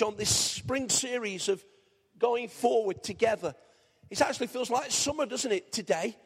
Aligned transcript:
message 0.00 0.12
on 0.12 0.16
this 0.16 0.34
spring 0.34 0.88
series 0.88 1.48
of 1.48 1.64
going 2.18 2.48
forward 2.48 3.02
together. 3.02 3.54
It 4.10 4.20
actually 4.20 4.48
feels 4.48 4.70
like 4.70 4.90
summer, 4.90 5.26
doesn't 5.26 5.52
it, 5.52 5.72
today? 5.72 6.16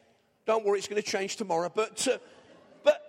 Don't 0.47 0.65
worry, 0.65 0.79
it's 0.79 0.89
going 0.89 1.03
to 1.03 1.09
change 1.09 1.37
tomorrow. 1.37 1.71
But, 1.75 2.07
uh, 2.09 2.19
but 2.83 3.01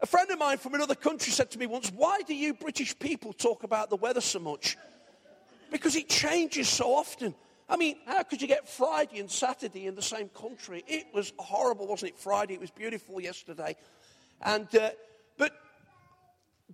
a 0.00 0.06
friend 0.06 0.30
of 0.30 0.38
mine 0.38 0.58
from 0.58 0.74
another 0.74 0.94
country 0.94 1.32
said 1.32 1.50
to 1.52 1.58
me 1.58 1.66
once, 1.66 1.90
Why 1.94 2.20
do 2.26 2.34
you 2.34 2.54
British 2.54 2.98
people 2.98 3.32
talk 3.32 3.64
about 3.64 3.90
the 3.90 3.96
weather 3.96 4.20
so 4.20 4.38
much? 4.38 4.76
Because 5.70 5.96
it 5.96 6.08
changes 6.08 6.68
so 6.68 6.94
often. 6.94 7.34
I 7.68 7.76
mean, 7.76 7.96
how 8.06 8.22
could 8.22 8.40
you 8.40 8.48
get 8.48 8.68
Friday 8.68 9.18
and 9.18 9.30
Saturday 9.30 9.86
in 9.86 9.94
the 9.94 10.02
same 10.02 10.28
country? 10.28 10.84
It 10.86 11.06
was 11.12 11.32
horrible, 11.38 11.86
wasn't 11.88 12.12
it? 12.12 12.18
Friday, 12.18 12.54
it 12.54 12.60
was 12.60 12.70
beautiful 12.70 13.20
yesterday. 13.20 13.76
And, 14.40 14.68
uh, 14.76 14.90
but 15.36 15.52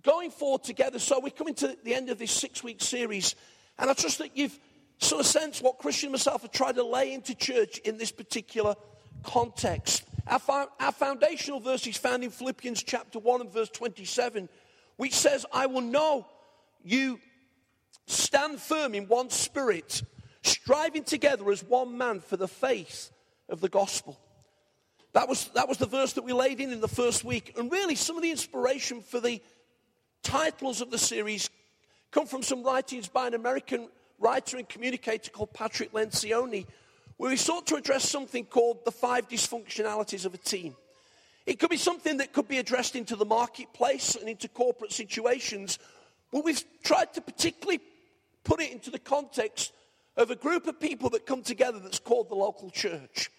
going 0.01 0.31
forward 0.31 0.63
together, 0.63 0.99
so 0.99 1.19
we're 1.19 1.29
coming 1.29 1.55
to 1.55 1.77
the 1.83 1.93
end 1.93 2.09
of 2.09 2.17
this 2.17 2.31
six 2.31 2.63
week 2.63 2.81
series, 2.81 3.35
and 3.77 3.89
I 3.89 3.93
trust 3.93 4.17
that 4.19 4.35
you've 4.35 4.57
sort 4.97 5.21
of 5.21 5.27
sensed 5.27 5.61
what 5.61 5.77
Christian 5.77 6.11
myself 6.11 6.41
have 6.41 6.51
tried 6.51 6.75
to 6.75 6.83
lay 6.83 7.13
into 7.13 7.35
church 7.35 7.77
in 7.79 7.97
this 7.97 8.11
particular 8.11 8.75
context. 9.23 10.03
Our, 10.27 10.67
our 10.79 10.91
foundational 10.91 11.59
verse 11.59 11.85
is 11.87 11.97
found 11.97 12.23
in 12.23 12.29
Philippians 12.29 12.83
chapter 12.83 13.19
1 13.19 13.41
and 13.41 13.51
verse 13.51 13.69
27, 13.69 14.47
which 14.97 15.13
says, 15.13 15.45
I 15.51 15.65
will 15.65 15.81
know 15.81 16.27
you 16.83 17.19
stand 18.05 18.59
firm 18.59 18.95
in 18.95 19.07
one 19.07 19.29
spirit, 19.29 20.01
striving 20.41 21.03
together 21.03 21.49
as 21.51 21.63
one 21.63 21.97
man 21.97 22.19
for 22.19 22.37
the 22.37 22.47
faith 22.47 23.11
of 23.49 23.61
the 23.61 23.69
gospel. 23.69 24.19
That 25.13 25.29
was, 25.29 25.49
that 25.49 25.67
was 25.67 25.77
the 25.77 25.85
verse 25.85 26.13
that 26.13 26.23
we 26.23 26.33
laid 26.33 26.59
in 26.59 26.71
in 26.71 26.81
the 26.81 26.87
first 26.87 27.23
week. 27.23 27.53
And 27.57 27.71
really, 27.71 27.95
some 27.95 28.15
of 28.15 28.23
the 28.23 28.31
inspiration 28.31 29.01
for 29.01 29.19
the 29.19 29.41
titles 30.23 30.81
of 30.81 30.89
the 30.89 30.97
series 30.97 31.49
come 32.11 32.25
from 32.25 32.41
some 32.41 32.63
writings 32.63 33.07
by 33.07 33.27
an 33.27 33.33
American 33.33 33.89
writer 34.19 34.57
and 34.57 34.67
communicator 34.67 35.29
called 35.29 35.53
Patrick 35.53 35.91
Lencioni, 35.91 36.65
where 37.17 37.31
he 37.31 37.37
sought 37.37 37.67
to 37.67 37.75
address 37.75 38.09
something 38.09 38.45
called 38.45 38.85
the 38.85 38.91
five 38.91 39.27
dysfunctionalities 39.27 40.25
of 40.25 40.33
a 40.33 40.37
team. 40.37 40.75
It 41.45 41.59
could 41.59 41.69
be 41.69 41.77
something 41.77 42.17
that 42.17 42.31
could 42.31 42.47
be 42.47 42.57
addressed 42.57 42.95
into 42.95 43.15
the 43.15 43.25
marketplace 43.25 44.15
and 44.15 44.29
into 44.29 44.47
corporate 44.47 44.93
situations, 44.93 45.77
but 46.31 46.45
we've 46.45 46.63
tried 46.83 47.13
to 47.13 47.21
particularly 47.21 47.81
put 48.43 48.61
it 48.61 48.71
into 48.71 48.89
the 48.89 48.99
context 48.99 49.73
of 50.15 50.31
a 50.31 50.35
group 50.35 50.67
of 50.67 50.79
people 50.79 51.09
that 51.09 51.25
come 51.25 51.41
together 51.41 51.79
that's 51.79 51.99
called 51.99 52.29
the 52.29 52.35
local 52.35 52.69
church. 52.69 53.29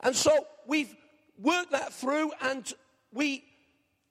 And 0.00 0.14
so 0.14 0.46
we've 0.66 0.94
worked 1.38 1.72
that 1.72 1.92
through 1.92 2.32
and 2.40 2.72
we 3.12 3.44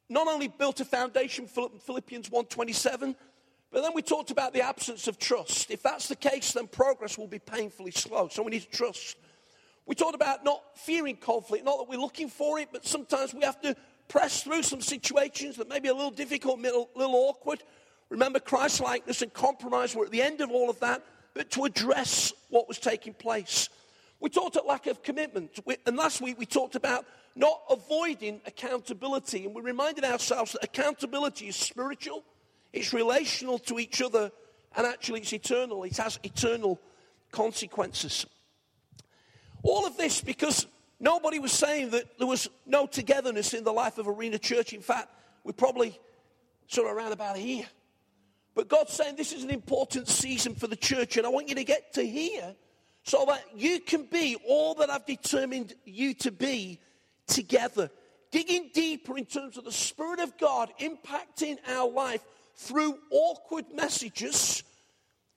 not 0.09 0.27
only 0.27 0.47
built 0.47 0.79
a 0.79 0.85
foundation, 0.85 1.47
Philippians 1.47 2.29
1.27, 2.29 3.15
but 3.71 3.81
then 3.81 3.91
we 3.93 4.01
talked 4.01 4.31
about 4.31 4.53
the 4.53 4.61
absence 4.61 5.07
of 5.07 5.17
trust. 5.17 5.71
If 5.71 5.83
that's 5.83 6.07
the 6.07 6.15
case, 6.15 6.53
then 6.53 6.67
progress 6.67 7.17
will 7.17 7.27
be 7.27 7.39
painfully 7.39 7.91
slow. 7.91 8.29
So 8.29 8.43
we 8.43 8.51
need 8.51 8.61
to 8.61 8.69
trust. 8.69 9.17
We 9.85 9.95
talked 9.95 10.15
about 10.15 10.43
not 10.43 10.61
fearing 10.75 11.17
conflict, 11.17 11.65
not 11.65 11.79
that 11.79 11.89
we're 11.89 11.99
looking 11.99 12.29
for 12.29 12.59
it, 12.59 12.69
but 12.71 12.85
sometimes 12.85 13.33
we 13.33 13.43
have 13.43 13.61
to 13.61 13.75
press 14.07 14.43
through 14.43 14.63
some 14.63 14.81
situations 14.81 15.57
that 15.57 15.67
may 15.67 15.79
be 15.79 15.89
a 15.89 15.93
little 15.93 16.11
difficult, 16.11 16.59
a 16.59 16.61
little, 16.61 16.89
awkward. 16.95 17.63
Remember, 18.09 18.39
Christ 18.39 18.81
likeness 18.81 19.21
and 19.21 19.33
compromise 19.33 19.95
were 19.95 20.05
at 20.05 20.11
the 20.11 20.21
end 20.21 20.41
of 20.41 20.51
all 20.51 20.69
of 20.69 20.79
that, 20.79 21.03
but 21.33 21.51
to 21.51 21.65
address 21.65 22.33
what 22.49 22.67
was 22.67 22.79
taking 22.79 23.13
place. 23.13 23.69
We 24.19 24.29
talked 24.29 24.55
about 24.55 24.67
lack 24.67 24.87
of 24.87 25.03
commitment. 25.03 25.59
and 25.85 25.97
last 25.97 26.21
week 26.21 26.39
we 26.39 26.45
talked 26.45 26.75
about 26.75 27.05
not 27.35 27.61
avoiding 27.69 28.41
accountability. 28.45 29.45
And 29.45 29.53
we 29.53 29.61
reminded 29.61 30.05
ourselves 30.05 30.53
that 30.53 30.63
accountability 30.63 31.47
is 31.47 31.55
spiritual, 31.55 32.23
it's 32.71 32.93
relational 32.93 33.59
to 33.59 33.79
each 33.79 34.01
other, 34.01 34.31
and 34.75 34.87
actually 34.87 35.21
it's 35.21 35.33
eternal. 35.33 35.83
It 35.83 35.97
has 35.97 36.19
eternal 36.23 36.79
consequences. 37.31 38.25
All 39.63 39.85
of 39.85 39.97
this 39.97 40.21
because 40.21 40.67
nobody 40.99 41.39
was 41.39 41.51
saying 41.51 41.91
that 41.91 42.17
there 42.17 42.27
was 42.27 42.49
no 42.65 42.85
togetherness 42.85 43.53
in 43.53 43.63
the 43.63 43.71
life 43.71 43.97
of 43.97 44.07
Arena 44.07 44.37
Church. 44.37 44.73
In 44.73 44.81
fact, 44.81 45.09
we're 45.43 45.53
probably 45.53 45.99
sort 46.67 46.89
of 46.89 46.95
around 46.95 47.11
about 47.11 47.37
here. 47.37 47.65
But 48.53 48.69
God's 48.69 48.93
saying 48.93 49.15
this 49.15 49.33
is 49.33 49.43
an 49.43 49.49
important 49.49 50.07
season 50.07 50.55
for 50.55 50.67
the 50.67 50.77
church, 50.77 51.17
and 51.17 51.25
I 51.25 51.29
want 51.29 51.49
you 51.49 51.55
to 51.55 51.63
get 51.63 51.93
to 51.93 52.05
here 52.05 52.55
so 53.03 53.25
that 53.27 53.43
you 53.55 53.79
can 53.81 54.05
be 54.05 54.37
all 54.47 54.75
that 54.75 54.89
I've 54.89 55.05
determined 55.05 55.75
you 55.83 56.13
to 56.15 56.31
be 56.31 56.79
together. 57.27 57.89
Digging 58.31 58.71
deeper 58.73 59.17
in 59.17 59.25
terms 59.25 59.57
of 59.57 59.63
the 59.63 59.71
Spirit 59.71 60.19
of 60.19 60.37
God 60.37 60.71
impacting 60.79 61.57
our 61.67 61.89
life 61.89 62.23
through 62.55 62.97
awkward 63.11 63.65
messages, 63.73 64.63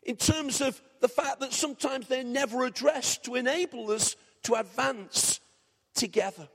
in 0.03 0.17
terms 0.17 0.61
of 0.61 0.81
the 1.01 1.09
fact 1.09 1.41
that 1.41 1.53
sometimes 1.53 2.09
they're 2.09 2.25
never 2.25 2.65
addressed 2.65 3.25
to 3.25 3.35
enable 3.35 3.91
us 3.91 4.17
to 4.45 4.55
advance 4.55 5.41
together. 5.95 6.49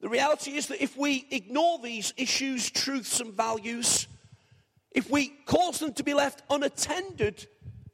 The 0.00 0.08
reality 0.08 0.52
is 0.52 0.66
that 0.68 0.82
if 0.82 0.96
we 0.96 1.26
ignore 1.30 1.78
these 1.78 2.12
issues, 2.16 2.70
truths, 2.70 3.20
and 3.20 3.32
values, 3.32 4.06
if 4.92 5.10
we 5.10 5.28
cause 5.46 5.78
them 5.78 5.92
to 5.94 6.02
be 6.02 6.14
left 6.14 6.42
unattended, 6.50 7.46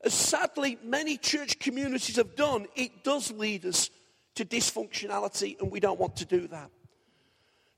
as 0.05 0.15
sadly 0.15 0.79
many 0.83 1.17
church 1.17 1.59
communities 1.59 2.17
have 2.17 2.37
done, 2.37 2.67
it 2.75 3.05
does 3.05 3.31
lead 3.33 3.67
us 3.67 3.91
to 4.37 4.45
dysfunctionality, 4.45 5.61
and 5.61 5.71
we 5.71 5.81
don't 5.81 5.99
want 5.99 6.17
to 6.17 6.25
do 6.25 6.47
that. 6.49 6.71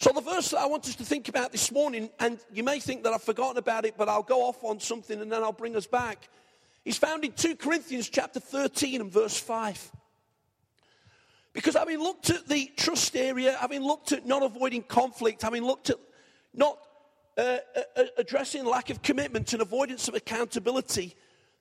So, 0.00 0.12
the 0.12 0.20
verse 0.20 0.50
that 0.50 0.60
I 0.60 0.66
want 0.66 0.86
us 0.86 0.94
to 0.96 1.04
think 1.04 1.28
about 1.28 1.50
this 1.50 1.72
morning, 1.72 2.10
and 2.20 2.38
you 2.52 2.62
may 2.62 2.78
think 2.78 3.02
that 3.02 3.12
I've 3.12 3.22
forgotten 3.22 3.56
about 3.56 3.84
it, 3.84 3.94
but 3.96 4.08
I'll 4.08 4.22
go 4.22 4.42
off 4.42 4.62
on 4.62 4.78
something 4.78 5.20
and 5.20 5.32
then 5.32 5.42
I'll 5.42 5.52
bring 5.52 5.74
us 5.74 5.86
back, 5.86 6.28
is 6.84 6.96
found 6.96 7.24
in 7.24 7.32
2 7.32 7.56
Corinthians 7.56 8.08
chapter 8.08 8.38
13 8.38 9.00
and 9.00 9.10
verse 9.10 9.38
5. 9.38 9.92
Because 11.52 11.74
having 11.74 11.98
looked 11.98 12.30
at 12.30 12.46
the 12.46 12.70
trust 12.76 13.16
area, 13.16 13.56
having 13.60 13.82
looked 13.82 14.12
at 14.12 14.24
not 14.24 14.44
avoiding 14.44 14.84
conflict, 14.84 15.42
having 15.42 15.64
looked 15.64 15.90
at 15.90 15.96
not 16.54 16.78
uh, 17.36 17.58
uh, 17.76 18.02
addressing 18.16 18.64
lack 18.64 18.90
of 18.90 19.02
commitment 19.02 19.52
and 19.52 19.62
avoidance 19.62 20.06
of 20.06 20.14
accountability, 20.14 21.16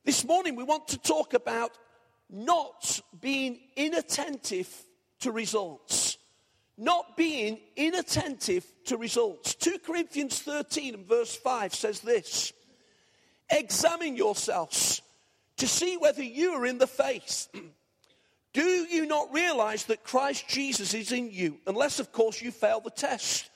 this 0.06 0.24
morning 0.24 0.56
we 0.56 0.64
want 0.64 0.88
to 0.90 1.00
talk 1.00 1.34
about 1.34 1.78
not 2.30 3.00
being 3.20 3.60
inattentive 3.76 4.70
to 5.22 5.32
results. 5.32 6.18
Not 6.78 7.18
being 7.18 7.60
inattentive 7.76 8.66
to 8.86 8.98
results. 8.98 9.56
2 9.56 9.80
Corinthians 9.80 10.40
13 10.42 10.94
and 10.94 11.08
verse 11.08 11.36
5 11.36 11.74
says 11.74 12.02
this 12.02 12.54
Examine 13.50 14.16
yourselves 14.16 15.02
to 15.58 15.68
see 15.68 15.98
whether 15.98 16.22
you 16.24 16.54
are 16.54 16.66
in 16.66 16.78
the 16.78 16.88
faith. 16.88 17.48
Do 18.54 18.64
you 18.64 19.06
not 19.06 19.34
realize 19.34 19.86
that 19.86 20.04
Christ 20.04 20.48
Jesus 20.48 20.94
is 20.94 21.12
in 21.12 21.32
you, 21.32 21.60
unless, 21.68 22.00
of 22.00 22.12
course, 22.12 22.42
you 22.42 22.52
fail 22.52 22.80
the 22.80 22.90
test? 22.90 23.50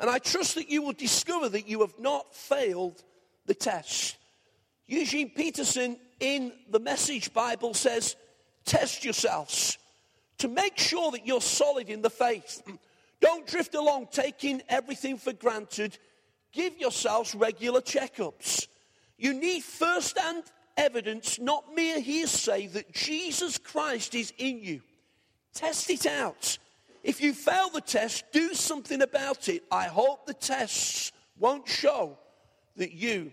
And 0.00 0.10
I 0.10 0.18
trust 0.18 0.56
that 0.56 0.68
you 0.68 0.82
will 0.82 0.92
discover 0.92 1.48
that 1.48 1.68
you 1.68 1.80
have 1.80 1.98
not 1.98 2.34
failed 2.34 3.02
the 3.46 3.54
test. 3.54 4.16
Eugene 4.86 5.30
Peterson 5.30 5.96
in 6.20 6.52
the 6.70 6.80
Message 6.80 7.32
Bible 7.32 7.74
says, 7.74 8.16
Test 8.64 9.04
yourselves 9.04 9.78
to 10.38 10.48
make 10.48 10.78
sure 10.78 11.10
that 11.12 11.26
you're 11.26 11.40
solid 11.40 11.88
in 11.88 12.02
the 12.02 12.10
faith. 12.10 12.62
Don't 13.20 13.46
drift 13.46 13.74
along 13.74 14.08
taking 14.10 14.62
everything 14.68 15.16
for 15.16 15.32
granted. 15.32 15.98
Give 16.52 16.76
yourselves 16.78 17.34
regular 17.34 17.80
checkups. 17.80 18.66
You 19.16 19.34
need 19.34 19.62
first 19.62 20.18
hand 20.18 20.44
evidence, 20.76 21.38
not 21.38 21.74
mere 21.74 22.00
hearsay, 22.00 22.66
that 22.68 22.92
Jesus 22.92 23.58
Christ 23.58 24.14
is 24.14 24.32
in 24.38 24.58
you. 24.60 24.82
Test 25.54 25.90
it 25.90 26.06
out. 26.06 26.58
If 27.02 27.20
you 27.20 27.32
fail 27.32 27.68
the 27.68 27.80
test, 27.80 28.24
do 28.32 28.54
something 28.54 29.02
about 29.02 29.48
it. 29.48 29.62
I 29.70 29.84
hope 29.84 30.26
the 30.26 30.34
tests 30.34 31.12
won't 31.38 31.68
show 31.68 32.18
that 32.76 32.92
you 32.92 33.32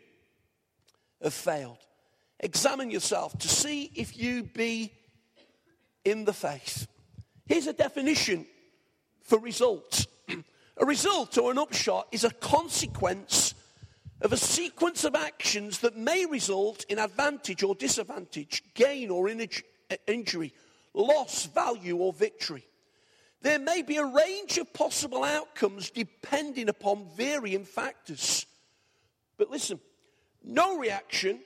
have 1.21 1.33
failed. 1.33 1.77
Examine 2.41 2.89
yourself 2.89 3.37
to 3.37 3.47
see 3.47 3.91
if 3.95 4.17
you 4.17 4.43
be 4.43 4.91
in 6.03 6.25
the 6.25 6.33
faith. 6.33 6.87
Here's 7.45 7.67
a 7.67 7.73
definition 7.73 8.47
for 9.21 9.39
result 9.39 10.07
a 10.77 10.85
result 10.85 11.37
or 11.37 11.51
an 11.51 11.59
upshot 11.59 12.07
is 12.11 12.23
a 12.23 12.31
consequence 12.31 13.53
of 14.21 14.33
a 14.33 14.37
sequence 14.37 15.03
of 15.03 15.15
actions 15.15 15.79
that 15.79 15.95
may 15.95 16.25
result 16.25 16.83
in 16.89 16.97
advantage 16.97 17.61
or 17.61 17.75
disadvantage, 17.75 18.63
gain 18.73 19.11
or 19.11 19.29
injury, 20.07 20.53
loss, 20.93 21.45
value, 21.45 21.97
or 21.97 22.11
victory. 22.11 22.65
There 23.41 23.59
may 23.59 23.83
be 23.83 23.97
a 23.97 24.05
range 24.05 24.57
of 24.57 24.73
possible 24.73 25.23
outcomes 25.23 25.91
depending 25.91 26.69
upon 26.69 27.07
varying 27.15 27.65
factors. 27.65 28.45
But 29.37 29.49
listen, 29.49 29.79
no 30.43 30.77
reaction 30.77 31.39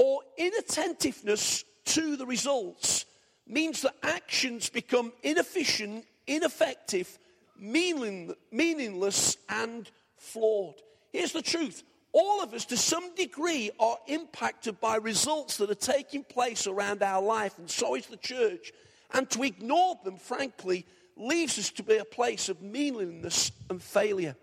or 0.00 0.22
inattentiveness 0.38 1.62
to 1.84 2.16
the 2.16 2.24
results 2.24 3.04
means 3.46 3.82
that 3.82 3.94
actions 4.02 4.70
become 4.70 5.12
inefficient, 5.22 6.06
ineffective, 6.26 7.18
meaning, 7.58 8.34
meaningless, 8.50 9.36
and 9.50 9.90
flawed. 10.16 10.76
Here's 11.12 11.32
the 11.32 11.42
truth 11.42 11.82
all 12.12 12.42
of 12.42 12.54
us, 12.54 12.64
to 12.66 12.78
some 12.78 13.14
degree, 13.14 13.70
are 13.78 13.98
impacted 14.06 14.80
by 14.80 14.96
results 14.96 15.58
that 15.58 15.70
are 15.70 15.74
taking 15.74 16.24
place 16.24 16.66
around 16.66 17.02
our 17.02 17.20
life, 17.20 17.58
and 17.58 17.70
so 17.70 17.94
is 17.94 18.06
the 18.06 18.16
church. 18.16 18.72
And 19.12 19.28
to 19.30 19.42
ignore 19.42 19.98
them, 20.02 20.16
frankly, 20.16 20.86
leaves 21.14 21.58
us 21.58 21.70
to 21.72 21.82
be 21.82 21.98
a 21.98 22.04
place 22.06 22.48
of 22.48 22.62
meaninglessness 22.62 23.52
and 23.68 23.82
failure. 23.82 24.34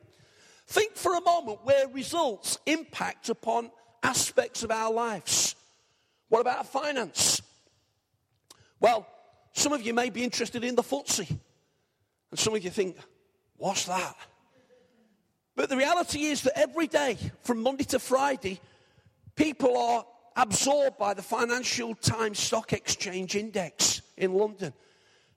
Think 0.68 0.96
for 0.96 1.16
a 1.16 1.22
moment 1.22 1.62
where 1.64 1.88
results 1.88 2.60
impact 2.68 3.30
upon 3.30 3.72
aspects 4.04 4.64
of 4.64 4.72
our 4.72 4.92
lives. 4.92 5.56
What 6.30 6.42
about 6.42 6.68
finance? 6.68 7.42
Well, 8.80 9.08
some 9.54 9.74
of 9.74 9.82
you 9.82 9.94
may 9.94 10.10
be 10.10 10.24
interested 10.24 10.64
in 10.64 10.76
the 10.76 10.84
FTSE, 10.84 11.30
and 12.32 12.40
some 12.40 12.54
of 12.54 12.64
you 12.64 12.70
think, 12.70 12.98
what's 13.58 13.86
that? 13.86 14.16
But 15.56 15.70
the 15.70 15.78
reality 15.78 16.26
is 16.26 16.44
that 16.44 16.58
every 16.58 16.88
day, 16.88 17.18
from 17.42 17.64
Monday 17.64 17.86
to 17.86 18.00
Friday, 18.00 18.60
people 19.36 19.76
are 19.76 20.06
absorbed 20.36 21.00
by 21.00 21.16
the 21.16 21.24
Financial 21.24 21.96
Times 21.96 22.40
Stock 22.40 22.74
Exchange 22.74 23.36
Index 23.36 24.04
in 24.18 24.34
London. 24.34 24.72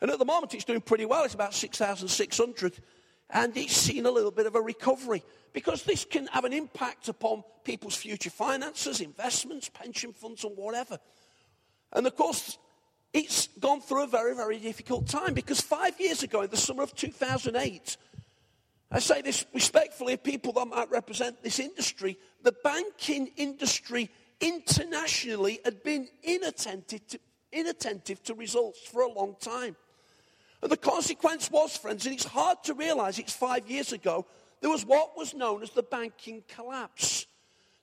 And 0.03 0.11
at 0.11 0.19
the 0.19 0.27
moment, 0.27 0.53
it's 0.55 0.65
doing 0.65 0.83
pretty 0.83 1.07
well. 1.07 1.25
It's 1.25 1.35
about 1.35 1.55
6,600. 1.55 2.75
And 3.33 3.57
it's 3.57 3.77
seen 3.77 4.07
a 4.07 4.11
little 4.11 4.31
bit 4.31 4.47
of 4.47 4.55
a 4.55 4.61
recovery 4.61 5.23
because 5.53 5.83
this 5.85 6.05
can 6.05 6.27
have 6.29 6.45
an 6.45 6.53
impact 6.53 7.09
upon 7.09 7.45
people's 7.65 7.97
future 7.97 8.31
finances, 8.31 9.01
investments, 9.01 9.69
pension 9.69 10.13
funds, 10.13 10.45
and 10.45 10.57
whatever. 10.57 10.99
And 11.93 12.07
of 12.07 12.17
course, 12.17 12.59
it's 13.13 13.49
gone 13.59 13.81
through 13.81 14.05
a 14.05 14.07
very, 14.07 14.35
very 14.35 14.59
difficult 14.59 15.09
time 15.09 15.35
because 15.35 15.61
five 15.61 15.99
years 16.01 16.23
ago, 16.23 16.43
in 16.43 16.51
the 16.51 16.57
summer 16.57 16.83
of 16.83 16.95
2008, 16.95 17.97
I 18.93 18.99
say 18.99 19.23
this 19.23 19.47
respectfully 19.55 20.15
of 20.15 20.23
people 20.25 20.53
that 20.55 20.67
might 20.67 20.91
represent 20.91 21.43
this 21.43 21.59
industry, 21.59 22.19
the 22.43 22.55
banking 22.65 23.31
industry 23.37 24.11
internationally 24.41 25.61
had 25.65 25.83
been 25.83 26.09
inattentive 26.23 27.07
to, 27.09 27.21
inattentive 27.53 28.23
to 28.25 28.35
results 28.35 28.81
for 28.81 29.03
a 29.03 29.13
long 29.13 29.37
time. 29.41 29.77
And 30.63 30.71
the 30.71 30.77
consequence 30.77 31.51
was, 31.51 31.77
friends, 31.77 32.05
and 32.07 32.15
it's 32.15 32.25
hard 32.25 32.63
to 32.65 32.75
realize 32.75 33.19
it's 33.19 33.33
five 33.33 33.69
years 33.71 33.93
ago, 33.93 34.27
there 34.61 34.71
was 34.71 34.85
what 34.85 35.17
was 35.17 35.35
known 35.35 35.63
as 35.63 35.71
the 35.71 35.83
banking 35.83 36.43
collapse. 36.49 37.27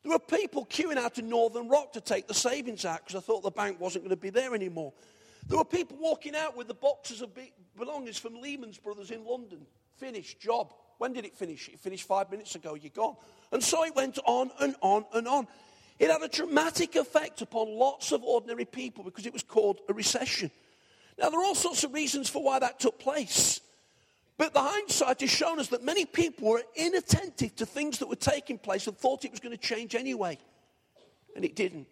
There 0.03 0.11
were 0.11 0.19
people 0.19 0.65
queuing 0.65 0.97
out 0.97 1.15
to 1.15 1.21
Northern 1.21 1.67
Rock 1.67 1.93
to 1.93 2.01
take 2.01 2.27
the 2.27 2.33
savings 2.33 2.85
out 2.85 2.99
because 2.99 3.15
I 3.15 3.19
thought 3.19 3.41
the 3.43 3.51
bank 3.51 3.79
wasn't 3.79 4.03
going 4.05 4.15
to 4.15 4.21
be 4.21 4.29
there 4.29 4.53
anymore. 4.53 4.93
There 5.47 5.57
were 5.57 5.65
people 5.65 5.97
walking 5.99 6.35
out 6.35 6.55
with 6.55 6.67
the 6.67 6.73
boxes 6.73 7.21
of 7.21 7.31
belongings 7.77 8.17
from 8.17 8.39
Lehman's 8.41 8.77
Brothers 8.77 9.11
in 9.11 9.25
London. 9.25 9.65
Finished 9.97 10.39
job. 10.39 10.73
When 10.97 11.13
did 11.13 11.25
it 11.25 11.35
finish? 11.35 11.67
It 11.69 11.79
finished 11.79 12.07
five 12.07 12.29
minutes 12.29 12.55
ago. 12.55 12.75
You're 12.75 12.91
gone. 12.91 13.15
And 13.51 13.63
so 13.63 13.83
it 13.83 13.95
went 13.95 14.19
on 14.25 14.51
and 14.59 14.75
on 14.81 15.05
and 15.13 15.27
on. 15.27 15.47
It 15.99 16.11
had 16.11 16.21
a 16.21 16.27
dramatic 16.27 16.95
effect 16.95 17.41
upon 17.41 17.69
lots 17.69 18.11
of 18.11 18.23
ordinary 18.23 18.65
people 18.65 19.03
because 19.03 19.25
it 19.25 19.33
was 19.33 19.43
called 19.43 19.81
a 19.89 19.93
recession. 19.93 20.51
Now, 21.19 21.29
there 21.29 21.39
are 21.39 21.43
all 21.43 21.55
sorts 21.55 21.83
of 21.83 21.93
reasons 21.93 22.29
for 22.29 22.43
why 22.43 22.59
that 22.59 22.79
took 22.79 22.99
place. 22.99 23.61
But 24.37 24.53
the 24.53 24.61
hindsight 24.61 25.21
has 25.21 25.31
shown 25.31 25.59
us 25.59 25.69
that 25.69 25.83
many 25.83 26.05
people 26.05 26.49
were 26.49 26.63
inattentive 26.75 27.55
to 27.55 27.65
things 27.65 27.97
that 27.99 28.07
were 28.07 28.15
taking 28.15 28.59
place 28.59 28.85
and 28.85 28.95
thought 28.95 29.25
it 29.25 29.31
was 29.31 29.39
going 29.39 29.55
to 29.55 29.61
change 29.61 29.95
anyway. 29.95 30.37
And 31.35 31.43
it 31.43 31.55
didn't. 31.55 31.87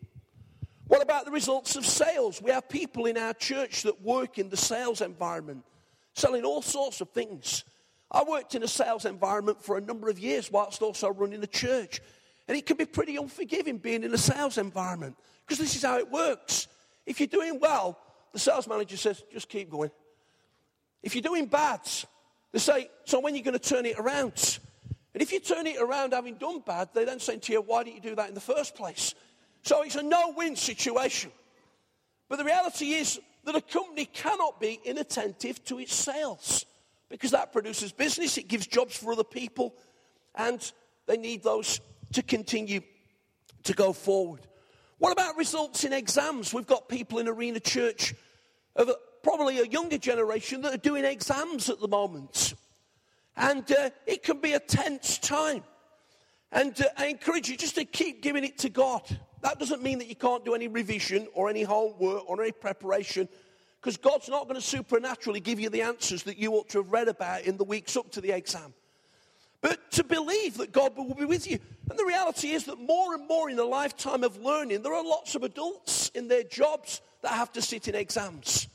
What 0.87 1.01
about 1.01 1.25
the 1.25 1.31
results 1.31 1.75
of 1.75 1.85
sales? 1.85 2.41
We 2.41 2.51
have 2.51 2.69
people 2.69 3.07
in 3.07 3.17
our 3.17 3.33
church 3.33 3.81
that 3.83 4.01
work 4.03 4.37
in 4.37 4.49
the 4.49 4.57
sales 4.57 5.01
environment, 5.01 5.63
selling 6.13 6.43
all 6.43 6.61
sorts 6.61 7.01
of 7.01 7.09
things. 7.09 7.63
I 8.11 8.23
worked 8.23 8.53
in 8.53 8.61
a 8.61 8.67
sales 8.67 9.05
environment 9.05 9.63
for 9.63 9.77
a 9.77 9.81
number 9.81 10.09
of 10.09 10.19
years 10.19 10.51
whilst 10.51 10.83
also 10.83 11.11
running 11.11 11.41
a 11.41 11.47
church. 11.47 12.01
And 12.47 12.55
it 12.55 12.67
can 12.67 12.77
be 12.77 12.85
pretty 12.85 13.17
unforgiving 13.17 13.79
being 13.79 14.03
in 14.03 14.13
a 14.13 14.19
sales 14.19 14.59
environment 14.59 15.17
because 15.45 15.57
this 15.57 15.75
is 15.75 15.81
how 15.81 15.97
it 15.97 16.11
works. 16.11 16.67
If 17.07 17.19
you're 17.19 17.27
doing 17.27 17.59
well, 17.59 17.99
the 18.35 18.39
sales 18.39 18.67
manager 18.67 18.97
says, 18.97 19.23
just 19.31 19.47
keep 19.47 19.69
going. 19.69 19.89
If 21.01 21.15
you're 21.15 21.21
doing 21.21 21.45
bad, 21.45 21.79
they 22.51 22.59
say, 22.59 22.89
so 23.05 23.21
when 23.21 23.33
are 23.33 23.37
you 23.37 23.43
going 23.43 23.57
to 23.57 23.69
turn 23.69 23.85
it 23.85 23.97
around? 23.97 24.59
And 25.13 25.23
if 25.23 25.31
you 25.31 25.39
turn 25.39 25.65
it 25.65 25.77
around 25.79 26.11
having 26.11 26.35
done 26.35 26.59
bad, 26.59 26.89
they 26.93 27.05
then 27.05 27.21
say 27.21 27.37
to 27.37 27.53
you, 27.53 27.61
why 27.61 27.83
didn't 27.85 27.95
you 27.95 28.09
do 28.09 28.15
that 28.15 28.27
in 28.27 28.35
the 28.35 28.41
first 28.41 28.75
place? 28.75 29.15
So 29.61 29.83
it's 29.83 29.95
a 29.95 30.03
no 30.03 30.33
win 30.35 30.57
situation. 30.57 31.31
But 32.27 32.39
the 32.39 32.43
reality 32.43 32.91
is 32.91 33.21
that 33.45 33.55
a 33.55 33.61
company 33.61 34.03
cannot 34.05 34.59
be 34.59 34.81
inattentive 34.83 35.63
to 35.65 35.79
its 35.79 35.93
sales 35.93 36.65
because 37.07 37.31
that 37.31 37.53
produces 37.53 37.93
business, 37.93 38.37
it 38.37 38.49
gives 38.49 38.67
jobs 38.67 38.97
for 38.97 39.13
other 39.13 39.23
people, 39.23 39.75
and 40.35 40.73
they 41.05 41.15
need 41.15 41.41
those 41.41 41.79
to 42.11 42.21
continue 42.21 42.81
to 43.63 43.73
go 43.73 43.93
forward. 43.93 44.41
What 44.97 45.13
about 45.13 45.37
results 45.37 45.85
in 45.85 45.93
exams? 45.93 46.53
We've 46.53 46.67
got 46.67 46.89
people 46.89 47.19
in 47.19 47.27
Arena 47.27 47.59
Church 47.59 48.13
of 48.75 48.91
probably 49.23 49.59
a 49.59 49.65
younger 49.65 49.97
generation 49.97 50.61
that 50.61 50.73
are 50.73 50.77
doing 50.77 51.05
exams 51.05 51.69
at 51.69 51.79
the 51.79 51.87
moment. 51.87 52.53
And 53.37 53.69
uh, 53.71 53.89
it 54.05 54.23
can 54.23 54.39
be 54.39 54.53
a 54.53 54.59
tense 54.59 55.17
time. 55.17 55.63
And 56.51 56.79
uh, 56.79 56.85
I 56.97 57.07
encourage 57.07 57.49
you 57.49 57.57
just 57.57 57.75
to 57.75 57.85
keep 57.85 58.21
giving 58.21 58.43
it 58.43 58.57
to 58.59 58.69
God. 58.69 59.01
That 59.41 59.59
doesn't 59.59 59.81
mean 59.81 59.99
that 59.99 60.07
you 60.07 60.15
can't 60.15 60.45
do 60.45 60.53
any 60.53 60.67
revision 60.67 61.27
or 61.33 61.49
any 61.49 61.63
homework 61.63 62.29
or 62.29 62.41
any 62.41 62.51
preparation, 62.51 63.27
because 63.81 63.97
God's 63.97 64.29
not 64.29 64.43
going 64.43 64.55
to 64.55 64.61
supernaturally 64.61 65.39
give 65.39 65.59
you 65.59 65.69
the 65.69 65.81
answers 65.81 66.23
that 66.23 66.37
you 66.37 66.53
ought 66.53 66.69
to 66.69 66.79
have 66.79 66.91
read 66.91 67.07
about 67.07 67.41
in 67.41 67.57
the 67.57 67.63
weeks 67.63 67.95
up 67.97 68.11
to 68.11 68.21
the 68.21 68.31
exam. 68.31 68.73
But 69.61 69.91
to 69.93 70.03
believe 70.03 70.57
that 70.57 70.71
God 70.71 70.95
will 70.95 71.13
be 71.13 71.25
with 71.25 71.49
you. 71.49 71.59
And 71.89 71.97
the 71.97 72.05
reality 72.05 72.51
is 72.51 72.65
that 72.65 72.79
more 72.79 73.15
and 73.15 73.27
more 73.27 73.49
in 73.49 73.57
the 73.57 73.65
lifetime 73.65 74.23
of 74.23 74.37
learning, 74.37 74.83
there 74.83 74.93
are 74.93 75.03
lots 75.03 75.35
of 75.35 75.43
adults 75.43 76.09
in 76.15 76.27
their 76.27 76.43
jobs 76.43 77.01
that 77.25 77.33
have 77.33 77.51
to 77.53 77.61
sit 77.61 77.87
in 77.87 77.95
exams. 77.95 78.67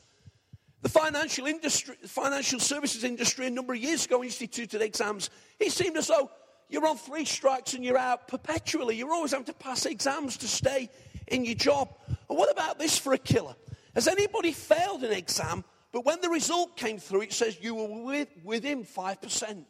The 0.83 0.89
financial 0.89 1.47
industry, 1.47 1.95
financial 2.07 2.59
services 2.59 3.05
industry, 3.05 3.47
a 3.47 3.51
number 3.51 3.75
of 3.75 3.79
years 3.79 4.07
ago 4.07 4.25
instituted 4.25 4.83
exams. 4.83 5.31
It 5.61 5.71
seemed 5.71 5.97
as 5.97 6.09
though 6.09 6.31
you're 6.69 6.87
on 6.87 6.97
three 6.97 7.25
strikes 7.25 7.75
and 7.75 7.85
you're 7.85 7.99
out 7.99 8.27
perpetually. 8.27 8.97
You're 8.97 9.13
always 9.13 9.31
having 9.31 9.47
to 9.47 9.53
pass 9.53 9.87
exams 9.87 10.37
to 10.39 10.49
stay 10.49 10.91
in 11.29 11.45
your 11.45 11.55
job. 11.55 11.95
And 12.09 12.37
what 12.37 12.51
about 12.51 12.79
this 12.79 12.99
for 12.99 13.13
a 13.13 13.19
killer? 13.19 13.55
Has 13.95 14.09
anybody 14.09 14.53
failed 14.53 15.05
an 15.05 15.13
exam, 15.13 15.65
but 15.93 16.05
when 16.05 16.21
the 16.21 16.29
result 16.29 16.77
came 16.77 16.99
through, 16.99 17.23
it 17.23 17.33
says 17.33 17.57
you 17.61 17.77
were 17.77 18.05
with, 18.05 18.29
within 18.43 18.85
5%? 18.85 19.65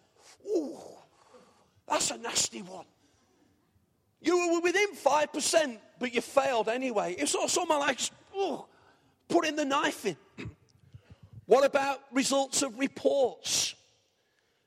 Ooh, 0.57 0.79
that's 1.87 2.11
a 2.11 2.17
nasty 2.17 2.63
one. 2.63 2.87
You 4.23 4.55
were 4.55 4.61
within 4.61 4.95
5%, 4.95 5.79
but 5.99 6.15
you 6.15 6.21
failed 6.21 6.69
anyway. 6.69 7.15
It's 7.19 7.35
of 7.35 7.51
someone 7.51 7.81
like, 7.81 7.99
ooh, 8.41 8.65
putting 9.29 9.57
the 9.57 9.65
knife 9.65 10.07
in. 10.07 10.17
what 11.47 11.65
about 11.65 12.01
results 12.13 12.63
of 12.63 12.79
reports? 12.79 13.75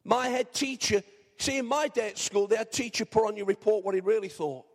My 0.03 0.27
head 0.27 0.53
teacher, 0.53 1.01
see, 1.37 1.57
in 1.57 1.65
my 1.65 1.87
day 1.87 2.09
at 2.09 2.17
school, 2.17 2.47
they 2.47 2.57
had 2.57 2.71
teacher 2.71 3.05
put 3.05 3.27
on 3.27 3.37
your 3.37 3.45
report 3.45 3.85
what 3.85 3.95
he 3.95 4.01
really 4.01 4.29
thought. 4.29 4.65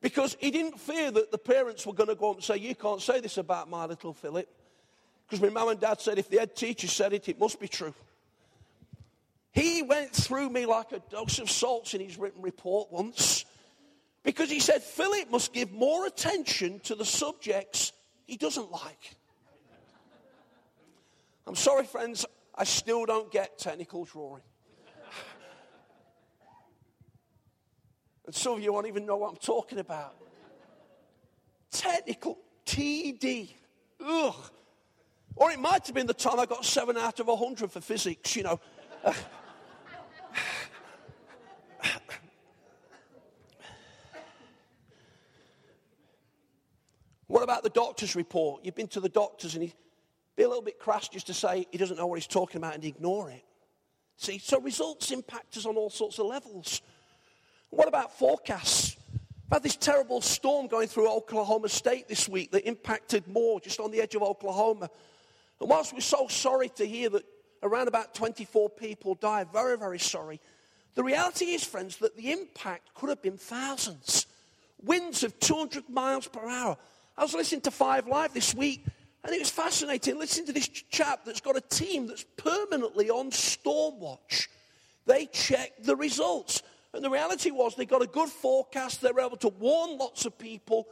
Because 0.00 0.36
he 0.40 0.50
didn't 0.50 0.80
fear 0.80 1.12
that 1.12 1.30
the 1.30 1.38
parents 1.38 1.86
were 1.86 1.92
going 1.92 2.08
to 2.08 2.16
go 2.16 2.30
up 2.30 2.36
and 2.36 2.44
say, 2.44 2.56
You 2.56 2.74
can't 2.74 3.00
say 3.00 3.20
this 3.20 3.38
about 3.38 3.70
my 3.70 3.86
little 3.86 4.12
Philip. 4.12 4.48
Because 5.24 5.40
my 5.40 5.48
mum 5.48 5.68
and 5.68 5.80
dad 5.80 6.00
said, 6.00 6.18
If 6.18 6.28
the 6.28 6.38
head 6.38 6.56
teacher 6.56 6.88
said 6.88 7.12
it, 7.12 7.28
it 7.28 7.38
must 7.38 7.60
be 7.60 7.68
true. 7.68 7.94
He 9.52 9.82
went 9.82 10.12
through 10.12 10.50
me 10.50 10.66
like 10.66 10.90
a 10.92 11.00
dose 11.10 11.38
of 11.38 11.48
salts 11.50 11.94
in 11.94 12.00
his 12.00 12.18
written 12.18 12.42
report 12.42 12.90
once. 12.90 13.44
Because 14.22 14.50
he 14.50 14.60
said 14.60 14.82
Philip 14.82 15.30
must 15.30 15.52
give 15.52 15.72
more 15.72 16.06
attention 16.06 16.80
to 16.80 16.94
the 16.94 17.04
subjects 17.04 17.92
he 18.24 18.36
doesn't 18.36 18.70
like. 18.70 19.16
I'm 21.46 21.56
sorry, 21.56 21.84
friends, 21.84 22.24
I 22.54 22.64
still 22.64 23.04
don't 23.04 23.30
get 23.32 23.58
technical 23.58 24.04
drawing. 24.04 24.42
and 28.26 28.34
some 28.34 28.54
of 28.54 28.62
you 28.62 28.72
won't 28.72 28.86
even 28.86 29.06
know 29.06 29.16
what 29.16 29.30
I'm 29.30 29.36
talking 29.36 29.78
about. 29.78 30.14
Technical, 31.72 32.38
TD. 32.64 33.50
Ugh. 34.04 34.34
Or 35.34 35.50
it 35.50 35.58
might 35.58 35.86
have 35.86 35.94
been 35.94 36.06
the 36.06 36.14
time 36.14 36.38
I 36.38 36.46
got 36.46 36.64
seven 36.64 36.96
out 36.96 37.18
of 37.18 37.28
a 37.28 37.36
hundred 37.36 37.72
for 37.72 37.80
physics, 37.80 38.36
you 38.36 38.44
know. 38.44 38.60
What 47.42 47.50
about 47.50 47.64
the 47.64 47.70
doctor's 47.70 48.14
report? 48.14 48.64
You've 48.64 48.76
been 48.76 48.86
to 48.86 49.00
the 49.00 49.08
doctors 49.08 49.54
and 49.54 49.64
he 49.64 49.74
be 50.36 50.44
a 50.44 50.48
little 50.48 50.62
bit 50.62 50.78
crass 50.78 51.08
just 51.08 51.26
to 51.26 51.34
say 51.34 51.66
he 51.72 51.76
doesn't 51.76 51.96
know 51.96 52.06
what 52.06 52.14
he's 52.14 52.28
talking 52.28 52.58
about 52.58 52.76
and 52.76 52.84
ignore 52.84 53.30
it. 53.30 53.42
See, 54.16 54.38
so 54.38 54.60
results 54.60 55.10
impact 55.10 55.56
us 55.56 55.66
on 55.66 55.74
all 55.74 55.90
sorts 55.90 56.20
of 56.20 56.26
levels. 56.26 56.82
What 57.70 57.88
about 57.88 58.16
forecasts? 58.16 58.96
I've 59.50 59.56
had 59.56 59.62
this 59.64 59.74
terrible 59.74 60.20
storm 60.20 60.68
going 60.68 60.86
through 60.86 61.10
Oklahoma 61.10 61.68
State 61.68 62.06
this 62.06 62.28
week 62.28 62.52
that 62.52 62.64
impacted 62.64 63.26
more 63.26 63.58
just 63.58 63.80
on 63.80 63.90
the 63.90 64.00
edge 64.00 64.14
of 64.14 64.22
Oklahoma. 64.22 64.88
And 65.60 65.68
whilst 65.68 65.92
we're 65.92 65.98
so 65.98 66.28
sorry 66.28 66.68
to 66.76 66.86
hear 66.86 67.08
that 67.10 67.24
around 67.64 67.88
about 67.88 68.14
24 68.14 68.70
people 68.70 69.16
died, 69.16 69.48
very, 69.52 69.76
very 69.76 69.98
sorry, 69.98 70.38
The 70.94 71.02
reality 71.02 71.46
is, 71.46 71.64
friends, 71.64 71.96
that 71.96 72.16
the 72.16 72.30
impact 72.30 72.94
could 72.94 73.08
have 73.08 73.20
been 73.20 73.36
thousands. 73.36 74.28
Winds 74.80 75.24
of 75.24 75.40
200 75.40 75.90
miles 75.90 76.28
per 76.28 76.48
hour. 76.48 76.76
I 77.16 77.22
was 77.22 77.34
listening 77.34 77.60
to 77.62 77.70
Five 77.70 78.06
Live 78.06 78.32
this 78.32 78.54
week, 78.54 78.84
and 79.22 79.34
it 79.34 79.38
was 79.38 79.50
fascinating 79.50 80.18
listening 80.18 80.46
to 80.46 80.52
this 80.52 80.68
chap 80.68 81.20
that's 81.24 81.40
got 81.40 81.56
a 81.56 81.60
team 81.60 82.06
that's 82.06 82.24
permanently 82.36 83.10
on 83.10 83.30
storm 83.30 84.00
watch. 84.00 84.48
They 85.06 85.26
check 85.26 85.72
the 85.82 85.96
results. 85.96 86.62
And 86.94 87.04
the 87.04 87.10
reality 87.10 87.50
was 87.50 87.74
they 87.74 87.86
got 87.86 88.02
a 88.02 88.06
good 88.06 88.28
forecast. 88.28 89.00
They 89.00 89.12
were 89.12 89.20
able 89.20 89.36
to 89.38 89.48
warn 89.48 89.98
lots 89.98 90.26
of 90.26 90.38
people. 90.38 90.86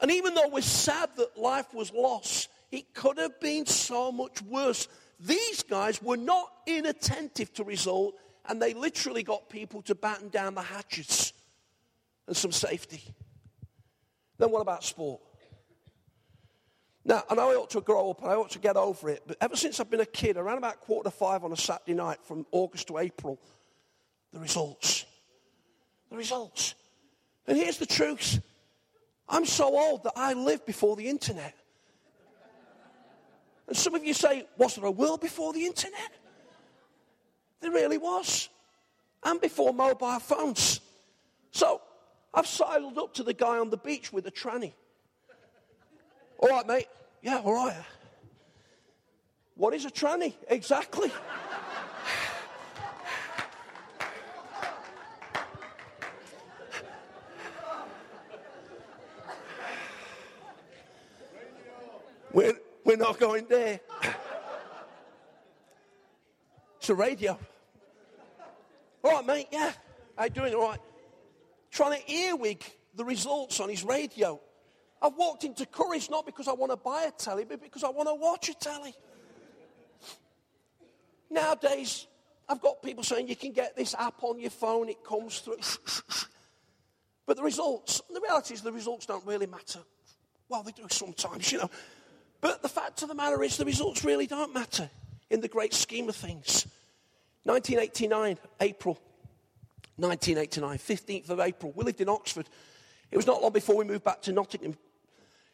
And 0.00 0.10
even 0.10 0.34
though 0.34 0.48
we're 0.48 0.60
sad 0.60 1.10
that 1.16 1.38
life 1.38 1.72
was 1.72 1.92
lost, 1.92 2.48
it 2.70 2.92
could 2.94 3.18
have 3.18 3.40
been 3.40 3.66
so 3.66 4.12
much 4.12 4.42
worse. 4.42 4.88
These 5.18 5.62
guys 5.62 6.02
were 6.02 6.18
not 6.18 6.52
inattentive 6.66 7.52
to 7.54 7.64
result, 7.64 8.16
and 8.46 8.60
they 8.60 8.74
literally 8.74 9.22
got 9.22 9.48
people 9.48 9.82
to 9.82 9.94
batten 9.94 10.28
down 10.28 10.54
the 10.54 10.62
hatches 10.62 11.32
and 12.26 12.36
some 12.36 12.52
safety. 12.52 13.02
Then 14.38 14.50
what 14.50 14.60
about 14.60 14.84
sport? 14.84 15.20
Now, 17.06 17.22
I 17.30 17.36
know 17.36 17.48
I 17.52 17.54
ought 17.54 17.70
to 17.70 17.80
grow 17.80 18.10
up 18.10 18.20
and 18.22 18.32
I 18.32 18.34
ought 18.34 18.50
to 18.50 18.58
get 18.58 18.76
over 18.76 19.08
it, 19.08 19.22
but 19.28 19.36
ever 19.40 19.54
since 19.54 19.78
I've 19.78 19.88
been 19.88 20.00
a 20.00 20.06
kid, 20.06 20.36
around 20.36 20.58
about 20.58 20.80
quarter 20.80 21.08
to 21.08 21.16
five 21.16 21.44
on 21.44 21.52
a 21.52 21.56
Saturday 21.56 21.94
night 21.94 22.18
from 22.24 22.44
August 22.50 22.88
to 22.88 22.98
April, 22.98 23.38
the 24.32 24.40
results. 24.40 25.06
The 26.10 26.16
results. 26.16 26.74
And 27.46 27.56
here's 27.56 27.78
the 27.78 27.86
truth 27.86 28.40
I'm 29.28 29.46
so 29.46 29.78
old 29.78 30.02
that 30.02 30.14
I 30.16 30.32
lived 30.32 30.66
before 30.66 30.96
the 30.96 31.08
internet. 31.08 31.54
And 33.68 33.76
some 33.76 33.94
of 33.94 34.04
you 34.04 34.12
say, 34.12 34.44
Was 34.58 34.74
there 34.74 34.84
a 34.84 34.90
world 34.90 35.20
before 35.20 35.52
the 35.52 35.64
internet? 35.64 36.10
There 37.60 37.70
really 37.70 37.98
was. 37.98 38.48
And 39.22 39.40
before 39.40 39.72
mobile 39.72 40.18
phones. 40.18 40.80
So 41.52 41.80
I've 42.34 42.48
sidled 42.48 42.98
up 42.98 43.14
to 43.14 43.22
the 43.22 43.32
guy 43.32 43.58
on 43.58 43.70
the 43.70 43.76
beach 43.76 44.12
with 44.12 44.26
a 44.26 44.32
tranny. 44.32 44.72
All 46.38 46.48
right, 46.50 46.66
mate. 46.66 46.88
Yeah, 47.22 47.38
all 47.38 47.54
right. 47.54 47.74
What 49.54 49.72
is 49.74 49.86
a 49.86 49.90
tranny? 49.90 50.34
Exactly. 50.48 51.10
we're, 62.32 62.52
we're 62.84 62.96
not 62.96 63.18
going 63.18 63.46
there. 63.48 63.80
It's 66.78 66.90
a 66.90 66.94
radio. 66.94 67.38
All 69.02 69.10
right, 69.10 69.26
mate. 69.26 69.48
Yeah. 69.50 69.72
How 70.16 70.24
you 70.24 70.30
doing? 70.30 70.54
All 70.54 70.68
right. 70.68 70.80
Trying 71.70 72.00
to 72.00 72.12
earwig 72.12 72.62
the 72.94 73.04
results 73.04 73.58
on 73.58 73.70
his 73.70 73.82
radio. 73.82 74.38
I've 75.02 75.14
walked 75.16 75.44
into 75.44 75.64
Currys 75.66 76.10
not 76.10 76.26
because 76.26 76.48
I 76.48 76.52
want 76.52 76.72
to 76.72 76.76
buy 76.76 77.04
a 77.04 77.10
telly, 77.10 77.44
but 77.44 77.62
because 77.62 77.84
I 77.84 77.90
want 77.90 78.08
to 78.08 78.14
watch 78.14 78.48
a 78.48 78.54
telly. 78.54 78.94
Nowadays, 81.30 82.06
I've 82.48 82.60
got 82.60 82.82
people 82.82 83.02
saying 83.02 83.28
you 83.28 83.36
can 83.36 83.52
get 83.52 83.76
this 83.76 83.94
app 83.94 84.22
on 84.22 84.38
your 84.38 84.50
phone, 84.50 84.88
it 84.88 85.04
comes 85.04 85.40
through. 85.40 85.58
but 87.26 87.36
the 87.36 87.42
results, 87.42 88.00
the 88.12 88.20
reality 88.20 88.54
is 88.54 88.62
the 88.62 88.72
results 88.72 89.06
don't 89.06 89.26
really 89.26 89.46
matter. 89.46 89.80
Well, 90.48 90.62
they 90.62 90.72
do 90.72 90.86
sometimes, 90.88 91.50
you 91.50 91.58
know. 91.58 91.70
But 92.40 92.62
the 92.62 92.68
fact 92.68 93.02
of 93.02 93.08
the 93.08 93.14
matter 93.14 93.42
is 93.42 93.56
the 93.56 93.64
results 93.64 94.04
really 94.04 94.26
don't 94.26 94.54
matter 94.54 94.88
in 95.30 95.40
the 95.40 95.48
great 95.48 95.74
scheme 95.74 96.08
of 96.08 96.16
things. 96.16 96.66
1989, 97.44 98.38
April. 98.60 98.98
1989, 99.96 100.78
15th 100.78 101.30
of 101.30 101.40
April. 101.40 101.72
We 101.74 101.84
lived 101.84 102.00
in 102.00 102.08
Oxford. 102.08 102.48
It 103.10 103.16
was 103.16 103.26
not 103.26 103.42
long 103.42 103.52
before 103.52 103.76
we 103.76 103.84
moved 103.84 104.04
back 104.04 104.22
to 104.22 104.32
Nottingham. 104.32 104.76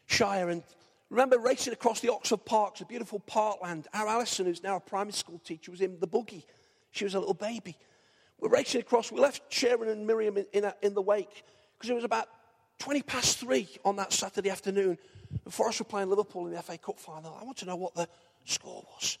Shire. 0.05 0.49
And 0.49 0.63
remember 1.09 1.37
racing 1.39 1.73
across 1.73 1.99
the 1.99 2.11
Oxford 2.11 2.45
Parks, 2.45 2.81
a 2.81 2.85
beautiful 2.85 3.19
parkland. 3.19 3.87
Our 3.93 4.07
Alison, 4.07 4.45
who's 4.45 4.63
now 4.63 4.77
a 4.77 4.79
primary 4.79 5.13
school 5.13 5.39
teacher, 5.39 5.71
was 5.71 5.81
in 5.81 5.99
the 5.99 6.07
buggy. 6.07 6.45
She 6.91 7.03
was 7.03 7.15
a 7.15 7.19
little 7.19 7.33
baby. 7.33 7.77
We're 8.39 8.49
racing 8.49 8.81
across. 8.81 9.11
We 9.11 9.19
left 9.19 9.41
Sharon 9.51 9.89
and 9.89 10.05
Miriam 10.05 10.37
in, 10.37 10.45
in, 10.53 10.71
in 10.81 10.93
the 10.93 11.01
wake 11.01 11.43
because 11.77 11.89
it 11.89 11.95
was 11.95 12.03
about 12.03 12.27
20 12.79 13.01
past 13.03 13.39
three 13.39 13.67
on 13.85 13.95
that 13.95 14.11
Saturday 14.11 14.49
afternoon. 14.49 14.97
And 15.45 15.53
Forest 15.53 15.79
were 15.79 15.85
playing 15.85 16.09
Liverpool 16.09 16.45
in 16.47 16.53
the 16.53 16.61
FA 16.61 16.77
Cup 16.77 16.99
final. 16.99 17.37
I 17.39 17.43
want 17.43 17.57
to 17.57 17.65
know 17.65 17.75
what 17.75 17.95
the 17.95 18.07
score 18.45 18.83
was. 18.93 19.17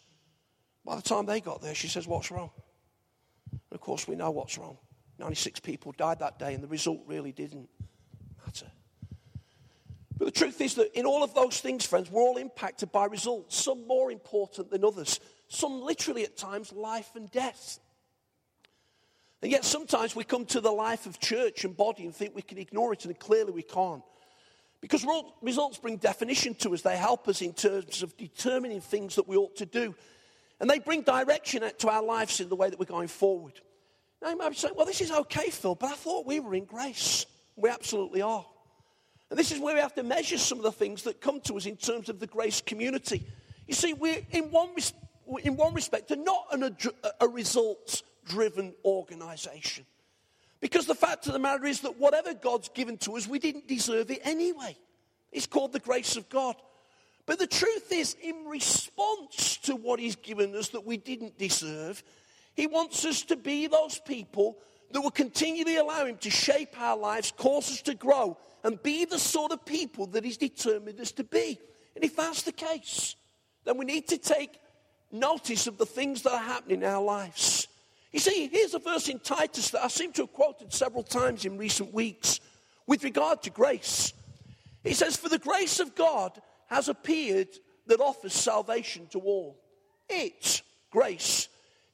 By 0.85 0.95
the 0.95 1.01
time 1.01 1.25
they 1.25 1.39
got 1.39 1.61
there, 1.61 1.73
she 1.73 1.87
says, 1.87 2.07
What's 2.07 2.29
wrong? 2.31 2.51
And 3.51 3.61
of 3.71 3.81
course, 3.81 4.07
we 4.07 4.15
know 4.15 4.31
what's 4.31 4.57
wrong. 4.57 4.77
96 5.19 5.59
people 5.61 5.93
died 5.93 6.19
that 6.19 6.39
day, 6.39 6.53
and 6.53 6.63
the 6.63 6.67
result 6.67 7.01
really 7.07 7.31
didn't. 7.31 7.69
But 10.23 10.33
the 10.33 10.39
truth 10.39 10.61
is 10.61 10.75
that 10.75 10.97
in 10.97 11.05
all 11.05 11.21
of 11.21 11.33
those 11.33 11.59
things, 11.59 11.85
friends, 11.85 12.09
we're 12.09 12.21
all 12.21 12.37
impacted 12.37 12.93
by 12.93 13.07
results, 13.07 13.57
some 13.57 13.85
more 13.87 14.09
important 14.09 14.71
than 14.71 14.85
others, 14.85 15.19
some 15.49 15.81
literally 15.81 16.23
at 16.23 16.37
times 16.37 16.71
life 16.71 17.09
and 17.15 17.29
death. 17.29 17.81
And 19.41 19.51
yet 19.51 19.65
sometimes 19.65 20.15
we 20.15 20.23
come 20.23 20.45
to 20.45 20.61
the 20.61 20.71
life 20.71 21.07
of 21.07 21.19
church 21.19 21.65
and 21.65 21.75
body 21.75 22.05
and 22.05 22.15
think 22.15 22.33
we 22.33 22.41
can 22.41 22.57
ignore 22.57 22.93
it, 22.93 23.03
and 23.03 23.19
clearly 23.19 23.51
we 23.51 23.63
can't. 23.63 24.01
Because 24.79 25.05
results 25.41 25.77
bring 25.77 25.97
definition 25.97 26.55
to 26.55 26.73
us, 26.73 26.83
they 26.83 26.95
help 26.95 27.27
us 27.27 27.41
in 27.41 27.51
terms 27.51 28.01
of 28.01 28.15
determining 28.15 28.79
things 28.79 29.15
that 29.15 29.27
we 29.27 29.35
ought 29.35 29.57
to 29.57 29.65
do. 29.65 29.93
And 30.61 30.69
they 30.69 30.79
bring 30.79 31.01
direction 31.01 31.69
to 31.79 31.89
our 31.89 32.01
lives 32.01 32.39
in 32.39 32.47
the 32.47 32.55
way 32.55 32.69
that 32.69 32.79
we're 32.79 32.85
going 32.85 33.09
forward. 33.09 33.59
Now 34.21 34.29
you 34.29 34.37
might 34.37 34.51
be 34.51 34.55
saying, 34.55 34.75
well, 34.77 34.85
this 34.85 35.01
is 35.01 35.11
okay, 35.11 35.49
Phil, 35.49 35.75
but 35.75 35.87
I 35.87 35.95
thought 35.95 36.25
we 36.25 36.39
were 36.39 36.55
in 36.55 36.63
grace. 36.63 37.25
We 37.57 37.69
absolutely 37.69 38.21
are. 38.21 38.45
And 39.33 39.39
this 39.39 39.51
is 39.51 39.59
where 39.59 39.73
we 39.73 39.81
have 39.81 39.95
to 39.95 40.03
measure 40.03 40.37
some 40.37 40.59
of 40.59 40.63
the 40.63 40.71
things 40.71 41.01
that 41.05 41.19
come 41.19 41.41
to 41.45 41.57
us 41.57 41.65
in 41.65 41.75
terms 41.75 42.07
of 42.07 42.19
the 42.19 42.27
grace 42.27 42.61
community. 42.61 43.25
You 43.65 43.73
see, 43.73 43.93
we're 43.93 44.21
in 44.29 44.51
one, 44.51 44.69
in 45.41 45.55
one 45.55 45.73
respect 45.73 46.11
are 46.11 46.17
not 46.17 46.45
an, 46.51 46.77
a 47.19 47.27
results 47.27 48.03
driven 48.27 48.75
organization. 48.85 49.87
Because 50.59 50.85
the 50.85 50.93
fact 50.93 51.25
of 51.25 51.33
the 51.33 51.39
matter 51.39 51.65
is 51.65 51.81
that 51.81 51.97
whatever 51.97 52.35
God's 52.35 52.69
given 52.69 52.99
to 52.99 53.17
us, 53.17 53.27
we 53.27 53.39
didn't 53.39 53.67
deserve 53.67 54.11
it 54.11 54.21
anyway. 54.23 54.77
It's 55.31 55.47
called 55.47 55.73
the 55.73 55.79
grace 55.79 56.15
of 56.15 56.29
God. 56.29 56.55
But 57.25 57.39
the 57.39 57.47
truth 57.47 57.91
is, 57.91 58.15
in 58.21 58.45
response 58.45 59.57
to 59.63 59.75
what 59.75 59.99
He's 59.99 60.15
given 60.15 60.55
us 60.55 60.69
that 60.69 60.85
we 60.85 60.97
didn't 60.97 61.39
deserve, 61.39 62.03
He 62.53 62.67
wants 62.67 63.03
us 63.03 63.23
to 63.23 63.35
be 63.35 63.65
those 63.65 63.97
people 63.97 64.59
that 64.93 65.01
will 65.01 65.11
continually 65.11 65.77
allow 65.77 66.05
Him 66.05 66.17
to 66.17 66.29
shape 66.29 66.79
our 66.79 66.95
lives, 66.95 67.33
cause 67.35 67.69
us 67.69 67.81
to 67.83 67.95
grow, 67.95 68.37
and 68.63 68.81
be 68.81 69.05
the 69.05 69.19
sort 69.19 69.51
of 69.51 69.65
people 69.65 70.05
that 70.07 70.23
He's 70.23 70.37
determined 70.37 70.99
us 71.01 71.11
to 71.13 71.23
be. 71.23 71.59
And 71.95 72.03
if 72.03 72.15
that's 72.15 72.43
the 72.43 72.51
case, 72.51 73.15
then 73.65 73.77
we 73.77 73.85
need 73.85 74.07
to 74.09 74.17
take 74.17 74.59
notice 75.11 75.67
of 75.67 75.77
the 75.77 75.85
things 75.85 76.21
that 76.21 76.33
are 76.33 76.37
happening 76.37 76.81
in 76.81 76.87
our 76.87 77.03
lives. 77.03 77.67
You 78.11 78.19
see, 78.19 78.47
here's 78.47 78.75
a 78.75 78.79
verse 78.79 79.09
in 79.09 79.19
Titus 79.19 79.71
that 79.71 79.83
I 79.83 79.87
seem 79.87 80.11
to 80.13 80.23
have 80.23 80.33
quoted 80.33 80.71
several 80.71 81.03
times 81.03 81.45
in 81.45 81.57
recent 81.57 81.93
weeks 81.93 82.39
with 82.85 83.03
regard 83.03 83.41
to 83.43 83.49
grace. 83.49 84.13
He 84.83 84.93
says, 84.93 85.17
For 85.17 85.29
the 85.29 85.39
grace 85.39 85.79
of 85.79 85.95
God 85.95 86.39
has 86.67 86.89
appeared 86.89 87.47
that 87.87 87.99
offers 87.99 88.33
salvation 88.33 89.07
to 89.11 89.19
all. 89.19 89.59
It, 90.09 90.61
grace, 90.91 91.47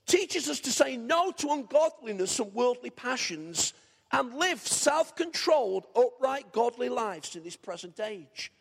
teaches 0.09 0.49
us 0.49 0.59
to 0.61 0.71
say 0.71 0.97
no 0.97 1.31
to 1.31 1.51
ungodliness 1.51 2.39
and 2.39 2.53
worldly 2.53 2.89
passions 2.89 3.73
and 4.11 4.33
live 4.33 4.59
self 4.59 5.15
controlled, 5.15 5.85
upright, 5.95 6.51
godly 6.51 6.89
lives 6.89 7.35
in 7.35 7.43
this 7.43 7.55
present 7.55 7.99
age. 7.99 8.51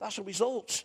That's 0.00 0.18
a 0.18 0.22
result 0.22 0.84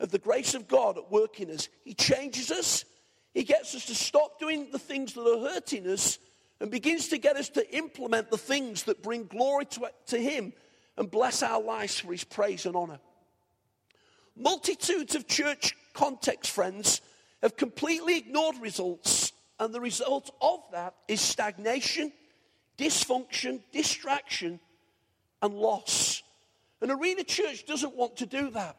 of 0.00 0.10
the 0.10 0.18
grace 0.18 0.54
of 0.54 0.66
God 0.66 0.98
at 0.98 1.10
work 1.10 1.40
in 1.40 1.50
us. 1.50 1.68
He 1.84 1.94
changes 1.94 2.50
us, 2.50 2.84
He 3.32 3.44
gets 3.44 3.74
us 3.74 3.86
to 3.86 3.94
stop 3.94 4.40
doing 4.40 4.70
the 4.72 4.78
things 4.78 5.12
that 5.12 5.20
are 5.20 5.52
hurting 5.52 5.86
us, 5.86 6.18
and 6.60 6.70
begins 6.70 7.08
to 7.08 7.18
get 7.18 7.36
us 7.36 7.50
to 7.50 7.76
implement 7.76 8.30
the 8.30 8.38
things 8.38 8.84
that 8.84 9.02
bring 9.02 9.26
glory 9.26 9.66
to, 9.66 9.90
to 10.06 10.18
Him 10.18 10.52
and 10.96 11.10
bless 11.10 11.42
our 11.42 11.62
lives 11.62 12.00
for 12.00 12.12
His 12.12 12.24
praise 12.24 12.66
and 12.66 12.76
honor. 12.76 12.98
Multitudes 14.36 15.14
of 15.14 15.28
church 15.28 15.76
context, 15.92 16.50
friends, 16.50 17.00
have 17.42 17.56
completely 17.56 18.16
ignored 18.18 18.56
results, 18.60 19.23
and 19.58 19.74
the 19.74 19.80
result 19.80 20.34
of 20.40 20.60
that 20.72 20.94
is 21.08 21.20
stagnation 21.20 22.12
dysfunction, 22.78 23.60
distraction, 23.72 24.60
and 25.42 25.54
loss. 25.54 26.22
And 26.80 26.90
Arena 26.90 27.24
Church 27.24 27.64
doesn't 27.66 27.94
want 27.94 28.16
to 28.16 28.26
do 28.26 28.50
that. 28.50 28.76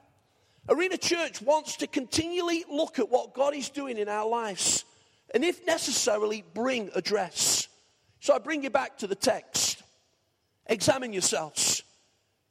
Arena 0.68 0.98
Church 0.98 1.42
wants 1.42 1.78
to 1.78 1.88
continually 1.88 2.66
look 2.70 3.00
at 3.00 3.10
what 3.10 3.34
God 3.34 3.56
is 3.56 3.70
doing 3.70 3.98
in 3.98 4.10
our 4.10 4.28
lives 4.28 4.84
and, 5.34 5.44
if 5.44 5.66
necessarily, 5.66 6.44
bring 6.54 6.90
address. 6.96 7.68
So 8.20 8.34
I 8.34 8.40
bring 8.40 8.64
you 8.64 8.70
back 8.70 8.98
to 9.00 9.08
the 9.08 9.16
text. 9.16 9.84
Examine 10.68 11.14
yourselves 11.14 11.84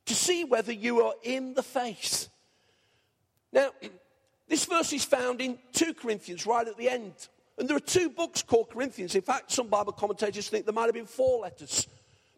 to 0.06 0.14
see 0.14 0.44
whether 0.44 0.72
you 0.72 1.02
are 1.02 1.14
in 1.22 1.54
the 1.54 1.62
faith. 1.62 2.28
Now, 3.52 3.70
this 4.48 4.64
verse 4.64 4.92
is 4.92 5.04
found 5.04 5.40
in 5.40 5.58
2 5.72 5.94
Corinthians, 5.94 6.46
right 6.46 6.66
at 6.66 6.76
the 6.76 6.88
end 6.88 7.12
And 7.58 7.68
there 7.68 7.76
are 7.76 7.80
two 7.80 8.10
books 8.10 8.42
called 8.42 8.70
Corinthians. 8.70 9.14
In 9.14 9.22
fact, 9.22 9.52
some 9.52 9.68
Bible 9.68 9.92
commentators 9.92 10.48
think 10.48 10.64
there 10.64 10.74
might 10.74 10.86
have 10.86 10.94
been 10.94 11.06
four 11.06 11.40
letters. 11.40 11.86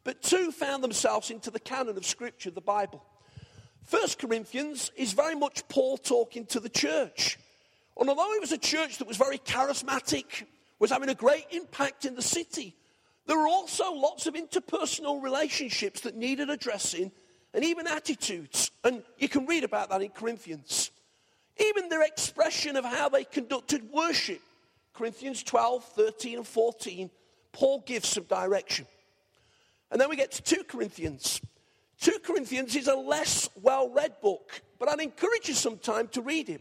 But 0.05 0.23
two 0.23 0.53
found 0.53 0.85
themselves 0.85 1.31
into 1.31 1.51
the 1.51 1.59
canon 1.59 1.97
of 1.97 2.05
Scripture, 2.05 2.51
the 2.51 2.61
Bible. 2.61 3.03
First 3.85 4.19
Corinthians 4.19 4.91
is 4.97 5.13
very 5.13 5.35
much 5.35 5.67
Paul 5.69 5.97
talking 5.97 6.45
to 6.47 6.61
the 6.61 6.69
church. 6.69 7.39
And 7.99 8.09
although 8.09 8.35
it 8.35 8.41
was 8.41 8.53
a 8.53 8.59
church 8.59 8.99
that 8.99 9.09
was 9.09 9.17
very 9.17 9.39
charismatic, 9.39 10.45
was 10.79 10.91
having 10.91 11.09
a 11.09 11.15
great 11.15 11.47
impact 11.51 12.05
in 12.05 12.15
the 12.15 12.23
city, 12.23 12.77
there 13.27 13.39
were 13.39 13.49
also 13.49 13.93
lots 13.93 14.27
of 14.27 14.35
interpersonal 14.35 15.23
relationships 15.23 16.03
that 16.03 16.15
needed 16.15 16.51
addressing 16.51 17.11
and 17.55 17.65
even 17.65 17.87
attitudes. 17.87 18.71
And 18.85 19.03
you 19.19 19.29
can 19.29 19.47
read 19.47 19.65
about 19.65 19.89
that 19.91 20.03
in 20.03 20.11
Corinthians. 20.11 20.91
Even 21.59 21.89
their 21.89 22.03
expression 22.03 22.77
of 22.77 22.85
how 22.85 23.09
they 23.09 23.25
conducted 23.25 23.91
worship. 23.91 24.41
Corinthians 24.97 25.43
12, 25.43 25.85
13, 25.85 26.39
and 26.39 26.47
14, 26.47 27.11
Paul 27.53 27.83
gives 27.87 28.09
some 28.09 28.25
direction. 28.25 28.87
And 29.91 30.01
then 30.01 30.09
we 30.09 30.17
get 30.17 30.33
to 30.33 30.43
2 30.43 30.65
Corinthians. 30.65 31.41
2 32.01 32.19
Corinthians 32.23 32.75
is 32.77 32.89
a 32.89 32.95
less 32.95 33.49
well 33.63 33.91
read 33.91 34.21
book, 34.21 34.61
but 34.79 34.89
I'd 34.89 35.01
encourage 35.01 35.49
you 35.49 35.55
sometime 35.55 36.09
to 36.09 36.23
read 36.23 36.49
it. 36.49 36.61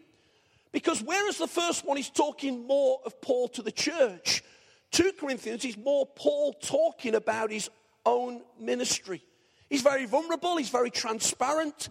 Because 0.71 1.01
whereas 1.01 1.37
the 1.37 1.47
first 1.47 1.85
one 1.85 1.97
is 1.97 2.09
talking 2.09 2.67
more 2.67 2.99
of 3.05 3.21
Paul 3.21 3.47
to 3.49 3.61
the 3.61 3.71
church, 3.71 4.43
2 4.91 5.13
Corinthians 5.19 5.65
is 5.65 5.77
more 5.77 6.05
Paul 6.05 6.53
talking 6.53 7.15
about 7.15 7.51
his 7.51 7.69
own 8.05 8.41
ministry. 8.59 9.23
He's 9.69 9.81
very 9.81 10.05
vulnerable, 10.05 10.57
he's 10.57 10.69
very 10.69 10.91
transparent. 10.91 11.89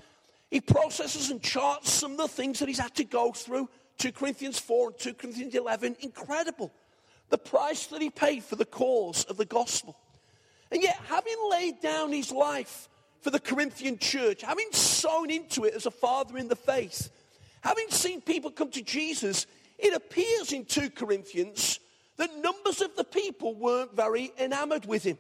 He 0.51 0.61
processes 0.61 1.31
and 1.31 1.43
charts 1.43 1.91
some 1.91 2.13
of 2.13 2.19
the 2.19 2.29
things 2.29 2.61
that 2.61 2.69
he's 2.69 2.79
had 2.79 2.95
to 2.95 3.05
go 3.05 3.33
through. 3.33 3.69
2 3.99 4.13
Corinthians 4.13 4.59
4 4.59 4.89
and 4.89 4.99
2 4.99 5.15
Corinthians 5.15 5.55
11, 5.55 5.97
incredible. 6.01 6.73
The 7.31 7.39
price 7.39 7.87
that 7.87 8.03
he 8.03 8.11
paid 8.11 8.45
for 8.45 8.57
the 8.57 8.65
cause 8.65 9.25
of 9.25 9.37
the 9.37 9.45
gospel. 9.45 9.97
And 10.71 10.83
yet, 10.83 10.97
having 11.07 11.37
laid 11.51 11.81
down 11.81 12.13
his 12.13 12.31
life 12.31 12.89
for 13.21 13.31
the 13.31 13.41
Corinthian 13.41 13.99
church, 13.99 14.43
having 14.43 14.71
sown 14.73 15.31
into 15.31 15.65
it 15.65 15.75
as 15.75 15.87
a 15.87 15.91
father 15.91 16.37
in 16.37 16.49
the 16.49 16.57
faith, 16.57 17.11
having 17.63 17.89
seen 17.89 18.21
people 18.21 18.51
come 18.51 18.71
to 18.71 18.83
Jesus, 18.83 19.47
it 19.79 19.95
appears 19.95 20.53
in 20.53 20.65
2 20.65 20.91
Corinthians 20.91 21.81
that 22.17 22.37
numbers 22.39 22.81
of 22.81 22.95
the 22.97 23.05
people 23.05 23.55
weren't 23.55 23.95
very 23.97 24.33
enamored 24.39 24.87
with 24.87 25.05
him. 25.05 25.19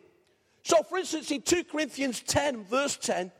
So, 0.62 0.82
for 0.82 0.98
instance, 0.98 1.30
in 1.30 1.42
2 1.42 1.64
Corinthians 1.64 2.20
10, 2.22 2.64
verse 2.64 2.96
10, 2.96 3.30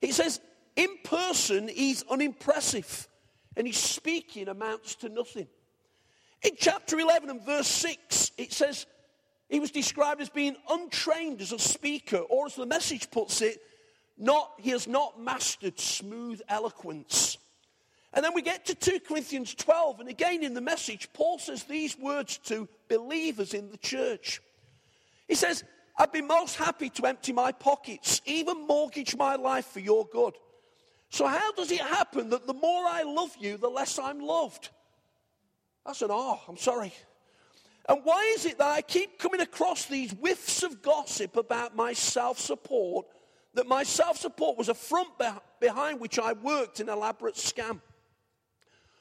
he 0.00 0.12
says, 0.12 0.40
In 0.74 0.88
person, 1.04 1.68
he's 1.68 2.04
unimpressive, 2.10 3.08
and 3.56 3.66
his 3.66 3.76
speaking 3.76 4.48
amounts 4.48 4.94
to 4.96 5.08
nothing. 5.08 5.48
In 6.42 6.52
chapter 6.58 6.98
11 6.98 7.30
and 7.30 7.44
verse 7.44 7.68
6, 7.68 8.32
it 8.36 8.52
says, 8.52 8.86
he 9.48 9.60
was 9.60 9.70
described 9.70 10.20
as 10.20 10.28
being 10.28 10.56
untrained 10.68 11.40
as 11.40 11.52
a 11.52 11.58
speaker, 11.58 12.18
or 12.18 12.46
as 12.46 12.56
the 12.56 12.66
message 12.66 13.10
puts 13.10 13.42
it, 13.42 13.60
not, 14.18 14.52
he 14.58 14.70
has 14.70 14.88
not 14.88 15.20
mastered 15.20 15.78
smooth 15.78 16.40
eloquence. 16.48 17.38
And 18.12 18.24
then 18.24 18.34
we 18.34 18.42
get 18.42 18.66
to 18.66 18.74
2 18.74 19.00
Corinthians 19.00 19.54
12, 19.54 20.00
and 20.00 20.08
again 20.08 20.42
in 20.42 20.54
the 20.54 20.60
message, 20.60 21.08
Paul 21.12 21.38
says 21.38 21.64
these 21.64 21.98
words 21.98 22.38
to 22.44 22.68
believers 22.88 23.54
in 23.54 23.70
the 23.70 23.76
church. 23.76 24.40
He 25.28 25.34
says, 25.34 25.64
I'd 25.98 26.12
be 26.12 26.22
most 26.22 26.56
happy 26.56 26.90
to 26.90 27.06
empty 27.06 27.32
my 27.32 27.52
pockets, 27.52 28.20
even 28.24 28.66
mortgage 28.66 29.16
my 29.16 29.36
life 29.36 29.66
for 29.66 29.80
your 29.80 30.06
good. 30.06 30.34
So, 31.16 31.26
how 31.26 31.50
does 31.52 31.72
it 31.72 31.80
happen 31.80 32.28
that 32.28 32.46
the 32.46 32.52
more 32.52 32.84
I 32.84 33.02
love 33.02 33.34
you, 33.40 33.56
the 33.56 33.70
less 33.70 33.98
I'm 33.98 34.20
loved? 34.20 34.68
That's 35.86 36.02
an 36.02 36.10
oh, 36.10 36.38
I'm 36.46 36.58
sorry. 36.58 36.92
And 37.88 38.02
why 38.04 38.34
is 38.36 38.44
it 38.44 38.58
that 38.58 38.66
I 38.66 38.82
keep 38.82 39.18
coming 39.18 39.40
across 39.40 39.86
these 39.86 40.12
whiffs 40.12 40.62
of 40.62 40.82
gossip 40.82 41.38
about 41.38 41.74
my 41.74 41.94
self 41.94 42.38
support? 42.38 43.06
That 43.54 43.66
my 43.66 43.82
self 43.82 44.18
support 44.18 44.58
was 44.58 44.68
a 44.68 44.74
front 44.74 45.08
behind 45.58 46.00
which 46.00 46.18
I 46.18 46.34
worked 46.34 46.80
an 46.80 46.90
elaborate 46.90 47.36
scam. 47.36 47.80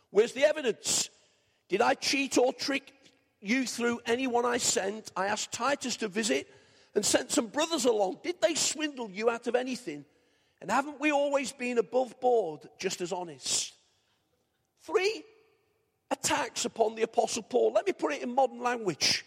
Where's 0.09 0.31
the 0.31 0.45
evidence? 0.45 1.09
Did 1.67 1.81
I 1.81 1.95
cheat 1.95 2.37
or 2.37 2.53
trick 2.53 2.93
you 3.41 3.65
through 3.65 3.99
anyone 4.05 4.45
I 4.45 4.55
sent? 4.55 5.11
I 5.17 5.25
asked 5.25 5.51
Titus 5.51 5.97
to 5.97 6.07
visit 6.07 6.47
and 6.95 7.05
sent 7.05 7.31
some 7.31 7.47
brothers 7.47 7.83
along. 7.83 8.19
Did 8.23 8.39
they 8.41 8.55
swindle 8.55 9.11
you 9.11 9.29
out 9.29 9.47
of 9.47 9.55
anything? 9.55 10.05
And 10.61 10.71
haven't 10.71 10.99
we 10.99 11.11
always 11.11 11.51
been 11.51 11.77
above 11.77 12.19
board, 12.19 12.61
just 12.79 13.01
as 13.01 13.11
honest? 13.11 13.73
Three 14.83 15.23
attacks 16.11 16.65
upon 16.65 16.95
the 16.95 17.03
Apostle 17.03 17.43
Paul. 17.43 17.73
Let 17.73 17.85
me 17.85 17.93
put 17.93 18.13
it 18.13 18.21
in 18.21 18.33
modern 18.33 18.61
language. 18.61 19.25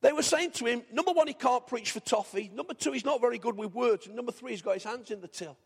They 0.00 0.12
were 0.12 0.22
saying 0.22 0.52
to 0.52 0.66
him, 0.66 0.82
number 0.92 1.12
one, 1.12 1.28
he 1.28 1.34
can't 1.34 1.66
preach 1.66 1.92
for 1.92 2.00
toffee. 2.00 2.50
Number 2.52 2.74
two, 2.74 2.92
he's 2.92 3.04
not 3.04 3.20
very 3.20 3.38
good 3.38 3.56
with 3.56 3.72
words. 3.72 4.06
And 4.06 4.16
number 4.16 4.32
three, 4.32 4.50
he's 4.50 4.62
got 4.62 4.74
his 4.74 4.84
hands 4.84 5.10
in 5.10 5.20
the 5.20 5.28
till. 5.28 5.56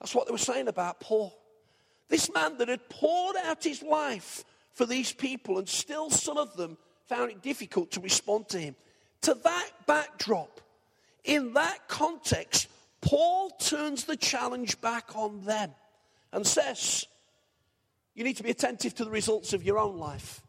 That's 0.00 0.14
what 0.14 0.26
they 0.26 0.32
were 0.32 0.38
saying 0.38 0.68
about 0.68 1.00
Paul. 1.00 1.36
This 2.08 2.32
man 2.32 2.58
that 2.58 2.68
had 2.68 2.88
poured 2.88 3.36
out 3.44 3.64
his 3.64 3.82
life 3.82 4.44
for 4.72 4.84
these 4.84 5.12
people, 5.12 5.58
and 5.58 5.68
still 5.68 6.10
some 6.10 6.36
of 6.36 6.56
them 6.56 6.76
found 7.06 7.30
it 7.30 7.42
difficult 7.42 7.92
to 7.92 8.00
respond 8.00 8.48
to 8.50 8.58
him. 8.58 8.76
To 9.22 9.34
that 9.34 9.70
backdrop, 9.86 10.60
in 11.24 11.54
that 11.54 11.88
context, 11.88 12.68
Paul 13.00 13.50
turns 13.50 14.04
the 14.04 14.16
challenge 14.16 14.80
back 14.80 15.14
on 15.14 15.44
them 15.44 15.70
and 16.32 16.46
says, 16.46 17.06
You 18.14 18.24
need 18.24 18.36
to 18.38 18.42
be 18.42 18.50
attentive 18.50 18.94
to 18.96 19.04
the 19.04 19.10
results 19.10 19.52
of 19.52 19.62
your 19.62 19.78
own 19.78 19.98
life. 19.98 20.42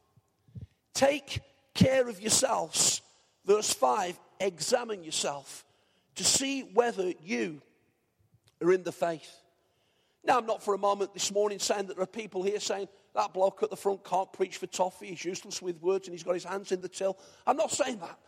Take 0.94 1.42
care 1.74 2.08
of 2.08 2.22
yourselves. 2.22 3.02
Verse 3.46 3.74
5 3.74 4.20
Examine 4.40 5.04
yourself 5.04 5.66
to 6.16 6.24
see 6.24 6.62
whether 6.62 7.14
you 7.24 7.62
are 8.62 8.72
in 8.72 8.84
the 8.84 8.92
faith. 8.92 9.32
Now, 10.24 10.38
I'm 10.38 10.46
not 10.46 10.62
for 10.62 10.74
a 10.74 10.78
moment 10.78 11.14
this 11.14 11.32
morning 11.32 11.58
saying 11.58 11.88
that 11.88 11.96
there 11.96 12.04
are 12.04 12.08
people 12.08 12.44
here 12.44 12.60
saying 12.60 12.88
that 13.16 13.34
bloke 13.34 13.64
at 13.64 13.70
the 13.70 13.78
front 13.78 14.04
can't 14.04 14.32
preach 14.34 14.58
for 14.58 14.68
toffee, 14.68 15.08
he's 15.08 15.24
useless 15.24 15.62
with 15.62 15.82
words, 15.82 16.08
and 16.08 16.14
he's 16.14 16.24
got 16.24 16.34
his 16.34 16.44
hands 16.44 16.72
in 16.72 16.82
the 16.82 16.90
till. 16.90 17.18
I'm 17.48 17.58
not 17.58 17.72
saying 17.72 18.00
that. 18.00 18.20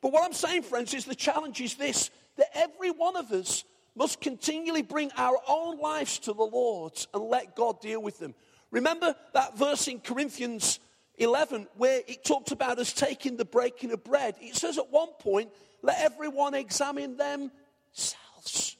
But 0.00 0.12
what 0.12 0.24
I'm 0.24 0.32
saying, 0.32 0.62
friends, 0.62 0.94
is 0.94 1.04
the 1.04 1.14
challenge 1.14 1.60
is 1.60 1.74
this 1.74 2.10
that 2.40 2.48
every 2.54 2.90
one 2.90 3.16
of 3.16 3.30
us 3.30 3.64
must 3.94 4.20
continually 4.20 4.82
bring 4.82 5.10
our 5.16 5.36
own 5.48 5.78
lives 5.78 6.18
to 6.20 6.32
the 6.32 6.42
Lord 6.42 6.92
and 7.14 7.22
let 7.24 7.54
God 7.54 7.80
deal 7.80 8.02
with 8.02 8.18
them. 8.18 8.34
Remember 8.70 9.14
that 9.34 9.56
verse 9.56 9.86
in 9.86 10.00
Corinthians 10.00 10.80
11 11.18 11.68
where 11.76 12.02
it 12.08 12.24
talks 12.24 12.50
about 12.50 12.78
us 12.78 12.92
taking 12.92 13.36
the 13.36 13.44
breaking 13.44 13.92
of 13.92 14.02
bread? 14.02 14.34
It 14.40 14.56
says 14.56 14.78
at 14.78 14.90
one 14.90 15.12
point, 15.20 15.50
let 15.82 16.00
everyone 16.00 16.54
examine 16.54 17.16
themselves. 17.16 18.76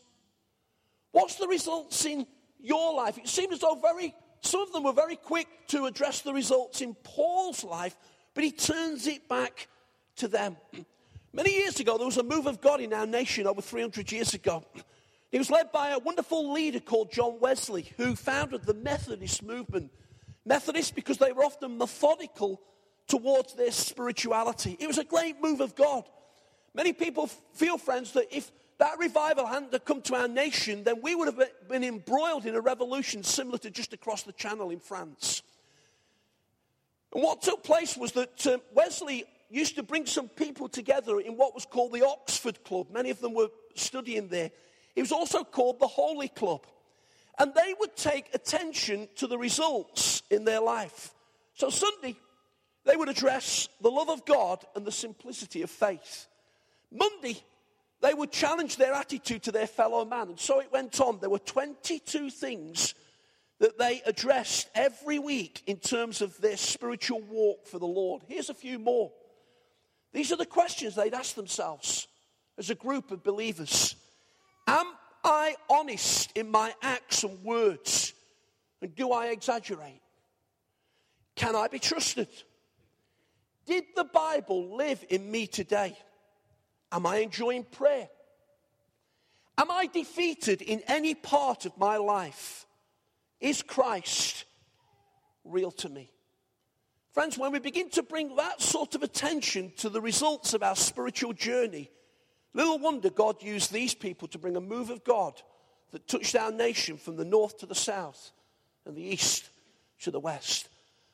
What's 1.13 1.37
the 1.37 1.49
results 1.49 2.05
in 2.05 2.27
your 2.63 2.95
life. 2.95 3.19
It 3.19 3.29
seemed 3.29 3.53
as 3.53 3.61
though 3.61 3.75
very, 3.75 4.15
some 4.43 4.63
of 4.63 4.73
them 4.73 4.85
were 4.85 4.93
very 4.93 5.17
quick 5.17 5.49
to 5.69 5.87
address 5.87 6.21
the 6.21 6.33
results 6.33 6.81
in 6.81 6.95
Paul's 7.03 7.65
life, 7.65 7.97
but 8.35 8.45
he 8.45 8.53
turns 8.53 9.07
it 9.07 9.29
back 9.29 9.69
to 10.17 10.29
them. 10.29 10.57
Many 11.33 11.55
years 11.55 11.79
ago, 11.79 11.97
there 11.97 12.07
was 12.07 12.17
a 12.17 12.25
move 12.25 12.47
of 12.47 12.61
God 12.61 12.81
in 12.81 12.93
our 12.93 13.07
nation 13.07 13.47
over 13.47 13.63
300 13.63 14.11
years 14.11 14.35
ago. 14.35 14.65
It 15.31 15.39
was 15.39 15.51
led 15.51 15.71
by 15.71 15.91
a 15.91 15.99
wonderful 15.99 16.53
leader 16.53 16.81
called 16.81 17.13
John 17.13 17.39
Wesley, 17.39 17.93
who 17.97 18.17
founded 18.17 18.65
the 18.65 18.75
Methodist 18.75 19.45
movement. 19.45 19.93
Methodist 20.45 20.97
because 20.97 21.19
they 21.19 21.31
were 21.33 21.45
often 21.45 21.79
methodical 21.79 22.61
towards 23.07 23.55
their 23.55 23.71
spirituality. 23.71 24.77
It 24.81 24.89
was 24.89 24.99
a 24.99 25.05
great 25.05 25.41
move 25.41 25.61
of 25.61 25.77
God. 25.77 26.05
Many 26.75 26.93
people 26.93 27.29
feel, 27.55 27.79
friends, 27.79 28.13
that 28.13 28.35
if 28.35 28.51
that 28.79 28.99
revival 28.99 29.47
hadn't 29.47 29.85
come 29.85 30.03
to 30.03 30.15
our 30.15 30.29
nation, 30.29 30.83
then 30.83 31.01
we 31.03 31.15
would 31.15 31.27
have 31.27 31.69
been 31.69 31.85
embroiled 31.85 32.47
in 32.47 32.57
a 32.57 32.61
revolution 32.61 33.23
similar 33.23 33.59
to 33.59 33.71
just 33.71 33.93
across 33.93 34.23
the 34.23 34.33
channel 34.33 34.71
in 34.71 34.81
France. 34.81 35.43
And 37.13 37.23
what 37.23 37.43
took 37.43 37.63
place 37.63 37.97
was 37.97 38.13
that 38.13 38.47
uh, 38.47 38.59
Wesley 38.73 39.25
used 39.51 39.77
to 39.77 39.83
bring 39.83 40.07
some 40.07 40.29
people 40.29 40.69
together 40.69 41.21
in 41.21 41.37
what 41.37 41.55
was 41.55 41.67
called 41.67 41.93
the 41.93 42.07
Oxford 42.07 42.63
Club. 42.65 42.89
Many 42.91 43.11
of 43.11 43.21
them 43.21 43.35
were 43.35 43.49
studying 43.75 44.29
there. 44.29 44.51
It 44.97 45.03
was 45.03 45.13
also 45.13 45.45
called 45.45 45.81
the 45.81 45.87
Holy 45.87 46.29
Club. 46.29 46.67
And 47.39 47.53
they 47.55 47.75
would 47.79 47.97
take 47.97 48.35
attention 48.35 49.09
to 49.17 49.27
the 49.27 49.39
results 49.39 50.23
in 50.31 50.45
their 50.45 50.61
life. 50.61 51.15
So 51.55 51.71
Sunday, 51.71 52.17
they 52.85 52.97
would 52.97 53.09
address 53.09 53.69
the 53.81 53.91
love 53.91 54.11
of 54.11 54.25
God 54.25 54.65
and 54.75 54.87
the 54.87 54.93
simplicity 54.93 55.63
of 55.63 55.71
faith. 55.71 56.27
Monday, 56.93 57.43
they 58.01 58.15
would 58.15 58.33
challenge 58.33 58.77
their 58.77 58.95
attitude 58.95 59.43
to 59.45 59.53
their 59.53 59.67
fellow 59.67 60.05
man. 60.05 60.29
And 60.29 60.41
so 60.41 60.61
it 60.61 60.73
went 60.73 61.01
on. 61.01 61.19
There 61.21 61.31
were 61.31 61.39
22 61.39 62.31
things 62.31 62.95
that 63.59 63.79
they 63.79 64.03
addressed 64.07 64.69
every 64.75 65.19
week 65.19 65.63
in 65.67 65.77
terms 65.77 66.23
of 66.23 66.39
their 66.41 66.57
spiritual 66.57 67.21
walk 67.21 67.67
for 67.67 67.79
the 67.79 67.87
Lord. 67.87 68.23
Here's 68.27 68.49
a 68.49 68.55
few 68.55 68.79
more. 68.79 69.13
These 70.13 70.33
are 70.33 70.37
the 70.37 70.47
questions 70.47 70.95
they'd 70.95 71.15
ask 71.15 71.35
themselves 71.35 72.09
as 72.59 72.71
a 72.71 72.75
group 72.75 73.11
of 73.11 73.23
believers 73.23 73.97
Am 74.67 74.87
I 75.25 75.57
honest 75.69 76.31
in 76.37 76.51
my 76.51 76.75
acts 76.83 77.25
and 77.25 77.43
words? 77.43 78.15
And 78.83 78.95
do 78.95 79.13
I 79.13 79.27
exaggerate? 79.27 80.01
Can 81.35 81.55
I 81.57 81.69
be 81.69 81.79
trusted? 81.79 82.29
Did 83.67 83.85
the 83.95 84.05
Bible 84.05 84.77
live 84.77 85.05
in 85.09 85.31
me 85.31 85.47
today? 85.47 85.97
Am 86.93 87.07
I 87.07 87.19
enjoying 87.19 87.65
prayer? 87.65 88.09
Am 89.59 89.71
I 89.71 89.87
defeated 89.87 90.63
in 90.63 90.83
any 90.87 91.15
part 91.15 91.67
of 91.67 91.77
my 91.77 91.99
life? 91.99 92.67
Is 93.41 93.63
Christ 93.63 94.45
real 95.45 95.71
to 95.73 95.89
me? 95.89 96.11
Friends, 97.13 97.37
when 97.37 97.51
we 97.51 97.59
begin 97.59 97.91
to 97.91 98.05
bring 98.05 98.37
that 98.37 98.63
sort 98.63 98.95
of 98.95 99.03
attention 99.03 99.73
to 99.79 99.89
the 99.89 100.01
results 100.01 100.55
of 100.55 100.63
our 100.63 100.77
spiritual 100.77 101.33
journey, 101.33 101.91
little 102.55 102.79
wonder 102.79 103.11
God 103.11 103.43
used 103.43 103.73
these 103.73 103.95
people 103.95 104.29
to 104.29 104.39
bring 104.39 104.57
a 104.57 104.61
move 104.61 104.91
of 104.91 105.03
God 105.03 105.41
that 105.91 106.07
touched 106.07 106.37
our 106.37 106.53
nation 106.53 106.97
from 106.97 107.17
the 107.17 107.25
north 107.25 107.59
to 107.59 107.67
the 107.67 107.75
south 107.75 108.31
and 108.87 108.95
the 108.95 109.03
east 109.03 109.51
to 110.03 110.13
the 110.13 110.21
west. 110.21 110.69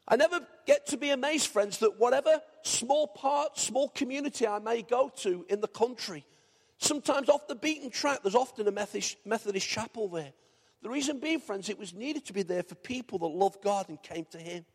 I 0.07 0.17
never 0.17 0.47
get 0.67 0.87
to 0.89 0.99
be 0.99 1.11
amazed, 1.11 1.49
friends, 1.49 1.79
that 1.79 1.99
whatever 1.99 2.43
small 2.63 3.07
part, 3.07 3.59
small 3.59 3.89
community 3.89 4.47
I 4.47 4.59
may 4.59 4.83
go 4.83 5.11
to 5.21 5.47
in 5.49 5.63
the 5.63 5.67
country, 5.67 6.27
sometimes 6.77 7.31
off 7.31 7.49
the 7.49 7.55
beaten 7.55 7.89
track, 7.89 8.21
there's 8.23 8.35
often 8.35 8.69
a 8.69 8.71
Methodist, 8.71 9.17
Methodist 9.25 9.67
chapel 9.67 10.09
there. 10.09 10.33
The 10.83 10.91
reason 10.91 11.21
being, 11.21 11.41
friends, 11.41 11.71
it 11.71 11.79
was 11.79 11.95
needed 11.95 12.27
to 12.27 12.35
be 12.35 12.43
there 12.43 12.63
for 12.63 12.75
people 12.75 13.19
that 13.21 13.27
loved 13.27 13.63
God 13.63 13.89
and 13.89 14.01
came 14.03 14.27
to 14.27 14.39
Him. 14.39 14.67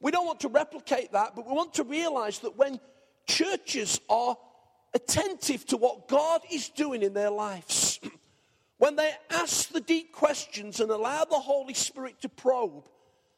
We 0.00 0.10
don't 0.10 0.26
want 0.26 0.40
to 0.40 0.48
replicate 0.48 1.12
that, 1.12 1.34
but 1.34 1.46
we 1.46 1.52
want 1.52 1.74
to 1.74 1.84
realize 1.84 2.38
that 2.40 2.56
when 2.56 2.80
churches 3.26 4.00
are 4.08 4.36
attentive 4.94 5.66
to 5.66 5.76
what 5.76 6.08
God 6.08 6.40
is 6.50 6.68
doing 6.68 7.02
in 7.02 7.14
their 7.14 7.30
lives, 7.30 8.00
when 8.78 8.96
they 8.96 9.12
ask 9.30 9.70
the 9.70 9.80
deep 9.80 10.12
questions 10.12 10.80
and 10.80 10.90
allow 10.90 11.24
the 11.24 11.38
Holy 11.38 11.74
Spirit 11.74 12.20
to 12.22 12.28
probe, 12.28 12.88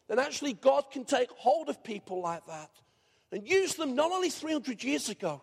then 0.08 0.18
actually 0.18 0.52
God 0.52 0.90
can 0.90 1.04
take 1.04 1.30
hold 1.30 1.68
of 1.68 1.82
people 1.82 2.20
like 2.20 2.46
that 2.46 2.70
and 3.32 3.48
use 3.48 3.74
them 3.74 3.94
not 3.94 4.10
only 4.10 4.28
300 4.28 4.82
years 4.82 5.08
ago, 5.08 5.42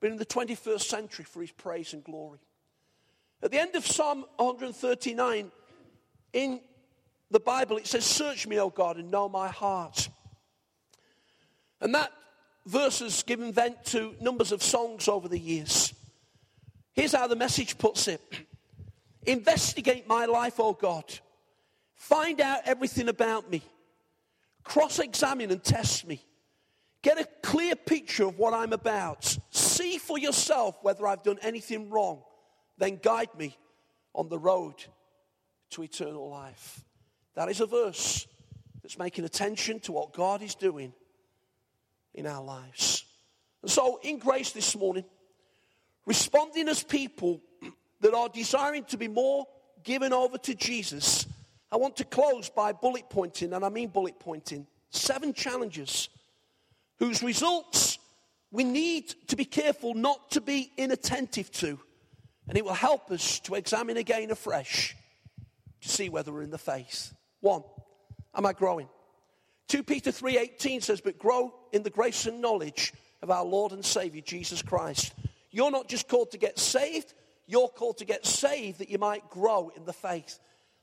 but 0.00 0.10
in 0.10 0.18
the 0.18 0.26
21st 0.26 0.82
century 0.82 1.24
for 1.24 1.40
his 1.40 1.50
praise 1.50 1.94
and 1.94 2.04
glory. 2.04 2.38
At 3.42 3.50
the 3.50 3.58
end 3.58 3.74
of 3.74 3.86
Psalm 3.86 4.26
139, 4.36 5.50
in 6.32 6.60
the 7.30 7.40
Bible, 7.40 7.78
it 7.78 7.86
says, 7.86 8.04
Search 8.04 8.46
me, 8.46 8.58
O 8.60 8.70
God, 8.70 8.98
and 8.98 9.10
know 9.10 9.28
my 9.28 9.48
heart. 9.48 10.08
And 11.84 11.94
that 11.94 12.10
verse 12.66 13.00
has 13.00 13.22
given 13.22 13.52
vent 13.52 13.84
to 13.86 14.16
numbers 14.18 14.52
of 14.52 14.62
songs 14.62 15.06
over 15.06 15.28
the 15.28 15.38
years. 15.38 15.92
Here's 16.94 17.12
how 17.12 17.26
the 17.26 17.36
message 17.36 17.76
puts 17.78 18.08
it 18.08 18.22
Investigate 19.26 20.08
my 20.08 20.24
life, 20.24 20.58
O 20.58 20.72
God. 20.72 21.04
Find 21.94 22.40
out 22.40 22.60
everything 22.64 23.08
about 23.08 23.50
me. 23.50 23.62
Cross 24.62 24.98
examine 24.98 25.50
and 25.50 25.62
test 25.62 26.06
me. 26.06 26.22
Get 27.02 27.20
a 27.20 27.28
clear 27.42 27.76
picture 27.76 28.24
of 28.24 28.38
what 28.38 28.54
I'm 28.54 28.72
about. 28.72 29.38
See 29.50 29.98
for 29.98 30.18
yourself 30.18 30.76
whether 30.80 31.06
I've 31.06 31.22
done 31.22 31.38
anything 31.42 31.90
wrong. 31.90 32.22
Then 32.78 32.98
guide 33.02 33.28
me 33.38 33.58
on 34.14 34.30
the 34.30 34.38
road 34.38 34.74
to 35.70 35.82
eternal 35.82 36.30
life. 36.30 36.82
That 37.34 37.50
is 37.50 37.60
a 37.60 37.66
verse 37.66 38.26
that's 38.82 38.98
making 38.98 39.26
attention 39.26 39.80
to 39.80 39.92
what 39.92 40.14
God 40.14 40.40
is 40.40 40.54
doing 40.54 40.94
in 42.14 42.26
our 42.26 42.42
lives. 42.42 43.04
And 43.62 43.70
so, 43.70 43.98
in 44.02 44.18
grace 44.18 44.52
this 44.52 44.76
morning, 44.76 45.04
responding 46.06 46.68
as 46.68 46.82
people 46.82 47.40
that 48.00 48.14
are 48.14 48.28
desiring 48.28 48.84
to 48.84 48.96
be 48.96 49.08
more 49.08 49.46
given 49.82 50.12
over 50.12 50.38
to 50.38 50.54
Jesus, 50.54 51.26
I 51.70 51.76
want 51.76 51.96
to 51.96 52.04
close 52.04 52.48
by 52.48 52.72
bullet 52.72 53.10
pointing, 53.10 53.52
and 53.52 53.64
I 53.64 53.68
mean 53.68 53.88
bullet 53.88 54.18
pointing, 54.18 54.66
seven 54.90 55.32
challenges 55.32 56.08
whose 56.98 57.22
results 57.22 57.98
we 58.54 58.62
need 58.62 59.08
to 59.26 59.34
be 59.34 59.44
careful 59.44 59.94
not 59.94 60.30
to 60.30 60.40
be 60.40 60.70
inattentive 60.76 61.50
to. 61.52 61.78
And 62.48 62.56
it 62.56 62.64
will 62.64 62.72
help 62.72 63.10
us 63.10 63.40
to 63.40 63.56
examine 63.56 63.96
again 63.96 64.30
afresh 64.30 64.94
to 65.80 65.88
see 65.88 66.08
whether 66.08 66.32
we're 66.32 66.42
in 66.42 66.50
the 66.50 66.58
faith. 66.58 67.12
One, 67.40 67.64
am 68.32 68.46
I 68.46 68.52
growing? 68.52 68.88
2 69.68 69.82
Peter 69.82 70.12
3:18 70.12 70.80
says, 70.80 71.00
"But 71.00 71.18
grow 71.18 71.54
in 71.72 71.82
the 71.82 71.90
grace 71.90 72.26
and 72.26 72.40
knowledge 72.40 72.92
of 73.22 73.30
our 73.30 73.44
Lord 73.44 73.72
and 73.72 73.84
Savior 73.84 74.20
Jesus 74.20 74.62
Christ." 74.62 75.12
You're 75.50 75.70
not 75.70 75.88
just 75.88 76.08
called 76.08 76.32
to 76.32 76.38
get 76.38 76.58
saved, 76.58 77.14
you're 77.46 77.68
called 77.68 77.98
to 77.98 78.04
get 78.04 78.26
saved 78.26 78.78
that 78.78 78.90
you 78.90 78.98
might 78.98 79.30
grow 79.30 79.70
in 79.76 79.84
the 79.84 79.92
faith. 79.92 80.38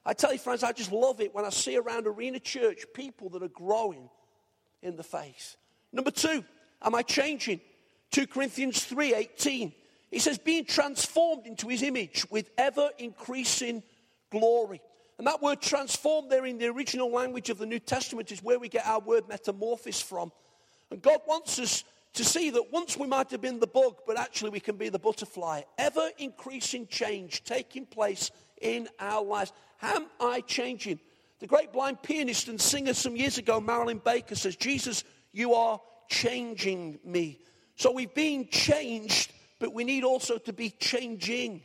I 0.06 0.14
tell 0.14 0.34
you, 0.34 0.40
friends, 0.40 0.64
I 0.64 0.72
just 0.72 0.92
love 0.92 1.22
it 1.22 1.34
when 1.34 1.46
I 1.46 1.50
see 1.50 1.78
around 1.78 2.08
Arena 2.08 2.40
Church 2.40 2.86
people 2.94 3.30
that 3.30 3.44
are 3.44 3.50
growing 3.50 4.10
in 4.82 4.96
the 4.96 5.04
faith. 5.04 5.58
Number 5.92 6.12
two, 6.12 6.44
am 6.82 6.96
I 6.96 7.04
changing? 7.04 7.62
2 8.12 8.28
Corinthians 8.28 8.84
3:18. 8.86 9.74
He 10.10 10.20
says, 10.20 10.38
being 10.38 10.66
transformed 10.66 11.48
into 11.48 11.70
his 11.70 11.84
image 11.84 12.30
with 12.30 12.50
ever 12.58 12.92
increasing 12.98 13.82
glory. 14.30 14.82
And 15.22 15.28
that 15.28 15.40
word 15.40 15.62
transformed 15.62 16.32
there 16.32 16.48
in 16.48 16.58
the 16.58 16.66
original 16.66 17.12
language 17.12 17.52
of 17.52 17.60
the 17.60 17.66
New 17.68 17.78
Testament 17.78 18.32
is 18.32 18.42
where 18.42 18.58
we 18.58 18.68
get 18.68 18.88
our 18.88 19.00
word 19.00 19.30
metamorphosis 19.30 20.02
from. 20.02 20.32
And 20.90 21.00
God 21.00 21.20
wants 21.28 21.60
us 21.60 21.84
to 22.14 22.26
see 22.26 22.50
that 22.50 22.74
once 22.74 22.98
we 22.98 23.06
might 23.06 23.30
have 23.30 23.40
been 23.40 23.60
the 23.60 23.68
bug, 23.68 23.98
but 24.08 24.18
actually 24.18 24.50
we 24.50 24.60
can 24.60 24.78
be 24.78 24.90
the 24.90 24.98
butterfly. 24.98 25.62
Ever 25.78 26.10
increasing 26.18 26.88
change 26.88 27.44
taking 27.44 27.86
place 27.86 28.32
in 28.62 28.90
our 29.00 29.24
lives. 29.24 29.54
Am 29.84 30.08
I 30.20 30.42
changing? 30.42 31.00
The 31.38 31.46
great 31.46 31.72
blind 31.72 32.02
pianist 32.02 32.48
and 32.48 32.60
singer 32.60 32.96
some 32.96 33.16
years 33.16 33.38
ago, 33.38 33.62
Marilyn 33.62 34.02
Baker, 34.04 34.34
says, 34.34 34.56
Jesus, 34.56 35.04
you 35.34 35.54
are 35.54 35.80
changing 36.10 36.98
me. 37.06 37.38
So 37.76 37.92
we've 37.92 38.16
been 38.16 38.48
changed, 38.50 39.32
but 39.60 39.72
we 39.72 39.84
need 39.84 40.04
also 40.04 40.40
to 40.40 40.52
be 40.52 40.72
changing. 40.72 41.62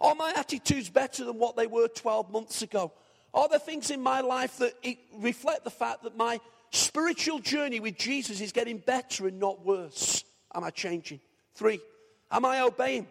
Are 0.00 0.14
my 0.14 0.32
attitudes 0.36 0.88
better 0.90 1.24
than 1.24 1.38
what 1.38 1.56
they 1.56 1.66
were 1.66 1.88
12 1.88 2.30
months 2.30 2.62
ago? 2.62 2.92
Are 3.32 3.48
there 3.48 3.58
things 3.58 3.90
in 3.90 4.02
my 4.02 4.20
life 4.20 4.58
that 4.58 4.74
reflect 5.18 5.64
the 5.64 5.70
fact 5.70 6.02
that 6.04 6.16
my 6.16 6.40
spiritual 6.70 7.38
journey 7.38 7.80
with 7.80 7.96
Jesus 7.96 8.40
is 8.40 8.52
getting 8.52 8.78
better 8.78 9.26
and 9.26 9.38
not 9.38 9.64
worse? 9.64 10.24
Am 10.54 10.64
I 10.64 10.70
changing? 10.70 11.20
Three, 11.54 11.80
am 12.30 12.44
I 12.44 12.60
obeying? 12.60 13.06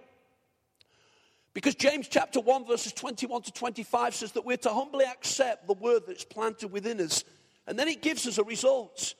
Because 1.53 1.75
James 1.75 2.07
chapter 2.09 2.41
1, 2.41 2.65
verses 2.65 2.91
21 2.91 3.43
to 3.43 3.51
25 3.51 4.13
says 4.13 4.31
that 4.33 4.45
we're 4.45 4.57
to 4.57 4.69
humbly 4.69 5.05
accept 5.05 5.67
the 5.67 5.73
word 5.73 6.03
that's 6.05 6.25
planted 6.25 6.71
within 6.71 6.99
us. 6.99 7.23
And 7.65 7.79
then 7.79 7.87
it 7.87 8.01
gives 8.01 8.27
us 8.27 8.37
a 8.37 8.43
result. 8.43 9.15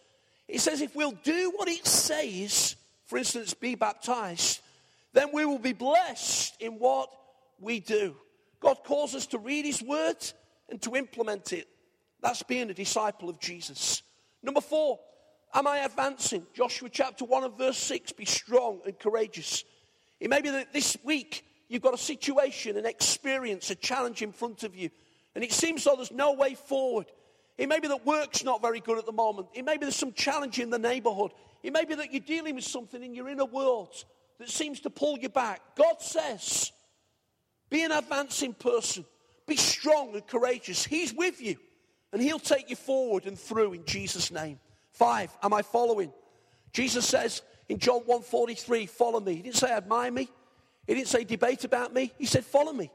It 0.48 0.60
says 0.60 0.82
if 0.82 0.96
we'll 0.96 1.18
do 1.24 1.54
what 1.56 1.70
it 1.70 1.88
says, 1.88 2.76
for 3.06 3.18
instance, 3.18 3.54
be 3.54 3.76
baptized, 3.76 4.60
then 5.14 5.30
we 5.34 5.46
will 5.46 5.60
be 5.60 5.74
blessed 5.74 6.56
in 6.60 6.74
what 6.74 7.10
we 7.60 7.80
do. 7.80 8.16
God 8.60 8.84
calls 8.84 9.16
us 9.16 9.28
to 9.28 9.38
read 9.38 9.66
His 9.66 9.82
Word 9.82 10.18
and 10.70 10.82
to 10.82 10.96
implement 10.96 11.54
it. 11.54 11.68
That's 12.22 12.44
being 12.44 12.70
a 12.70 12.74
disciple 12.74 13.30
of 13.30 13.40
Jesus. 13.40 14.02
Number 14.42 14.62
four, 14.62 15.00
am 15.54 15.68
I 15.68 15.80
advancing? 15.80 16.46
Joshua 16.54 16.90
chapter 16.90 17.26
1 17.26 17.44
and 17.44 17.58
verse 17.58 17.78
6 17.78 18.14
be 18.14 18.26
strong 18.26 18.82
and 18.86 18.98
courageous. 18.98 19.64
It 20.20 20.30
may 20.30 20.42
be 20.42 20.50
that 20.50 20.74
this 20.74 20.98
week 21.04 21.46
you've 21.68 21.82
got 21.82 21.94
a 21.94 22.00
situation, 22.00 22.78
an 22.78 22.86
experience, 22.86 23.70
a 23.70 23.76
challenge 23.76 24.22
in 24.22 24.32
front 24.32 24.64
of 24.64 24.76
you, 24.76 24.90
and 25.36 25.44
it 25.44 25.52
seems 25.52 25.84
though 25.84 25.96
there's 25.96 26.12
no 26.12 26.34
way 26.34 26.56
forward. 26.56 27.08
It 27.58 27.70
may 27.70 27.80
be 27.80 27.88
that 27.88 28.06
work's 28.06 28.44
not 28.44 28.62
very 28.62 28.80
good 28.80 28.98
at 28.98 29.06
the 29.06 29.12
moment. 29.12 29.48
It 29.54 29.64
may 29.64 29.78
be 29.78 29.86
there's 29.86 29.96
some 29.96 30.14
challenge 30.14 30.60
in 30.60 30.70
the 30.70 30.80
neighborhood. 30.80 31.32
It 31.64 31.74
may 31.74 31.86
be 31.86 31.96
that 31.96 32.12
you're 32.12 32.20
dealing 32.20 32.56
with 32.56 32.66
something 32.66 33.02
in 33.02 33.14
your 33.14 33.30
inner 33.30 33.46
world 33.46 33.94
that 34.40 34.50
seems 34.50 34.82
to 34.82 34.90
pull 34.90 35.18
you 35.18 35.30
back. 35.30 35.62
God 35.76 36.02
says, 36.02 36.72
be 37.70 37.84
an 37.84 37.92
advancing 37.92 38.54
person. 38.54 39.06
Be 39.48 39.56
strong 39.56 40.14
and 40.14 40.26
courageous. 40.26 40.84
He's 40.86 41.14
with 41.14 41.42
you 41.42 41.58
and 42.12 42.22
he'll 42.22 42.40
take 42.40 42.70
you 42.70 42.76
forward 42.76 43.26
and 43.26 43.38
through 43.38 43.74
in 43.74 43.86
Jesus' 43.86 44.32
name. 44.32 44.60
Five, 44.92 45.36
am 45.44 45.54
I 45.54 45.62
following? 45.62 46.14
Jesus 46.72 47.06
says 47.06 47.42
in 47.68 47.78
John 47.78 48.02
1:43, 48.06 48.88
follow 48.88 49.20
me. 49.20 49.36
He 49.36 49.42
didn't 49.42 49.58
say 49.58 49.72
admire 49.72 50.12
me. 50.12 50.30
He 50.88 50.94
didn't 50.94 51.10
say 51.10 51.24
debate 51.24 51.64
about 51.64 51.94
me. 51.94 52.14
He 52.18 52.26
said 52.26 52.46
follow 52.46 52.72
me. 52.72 52.92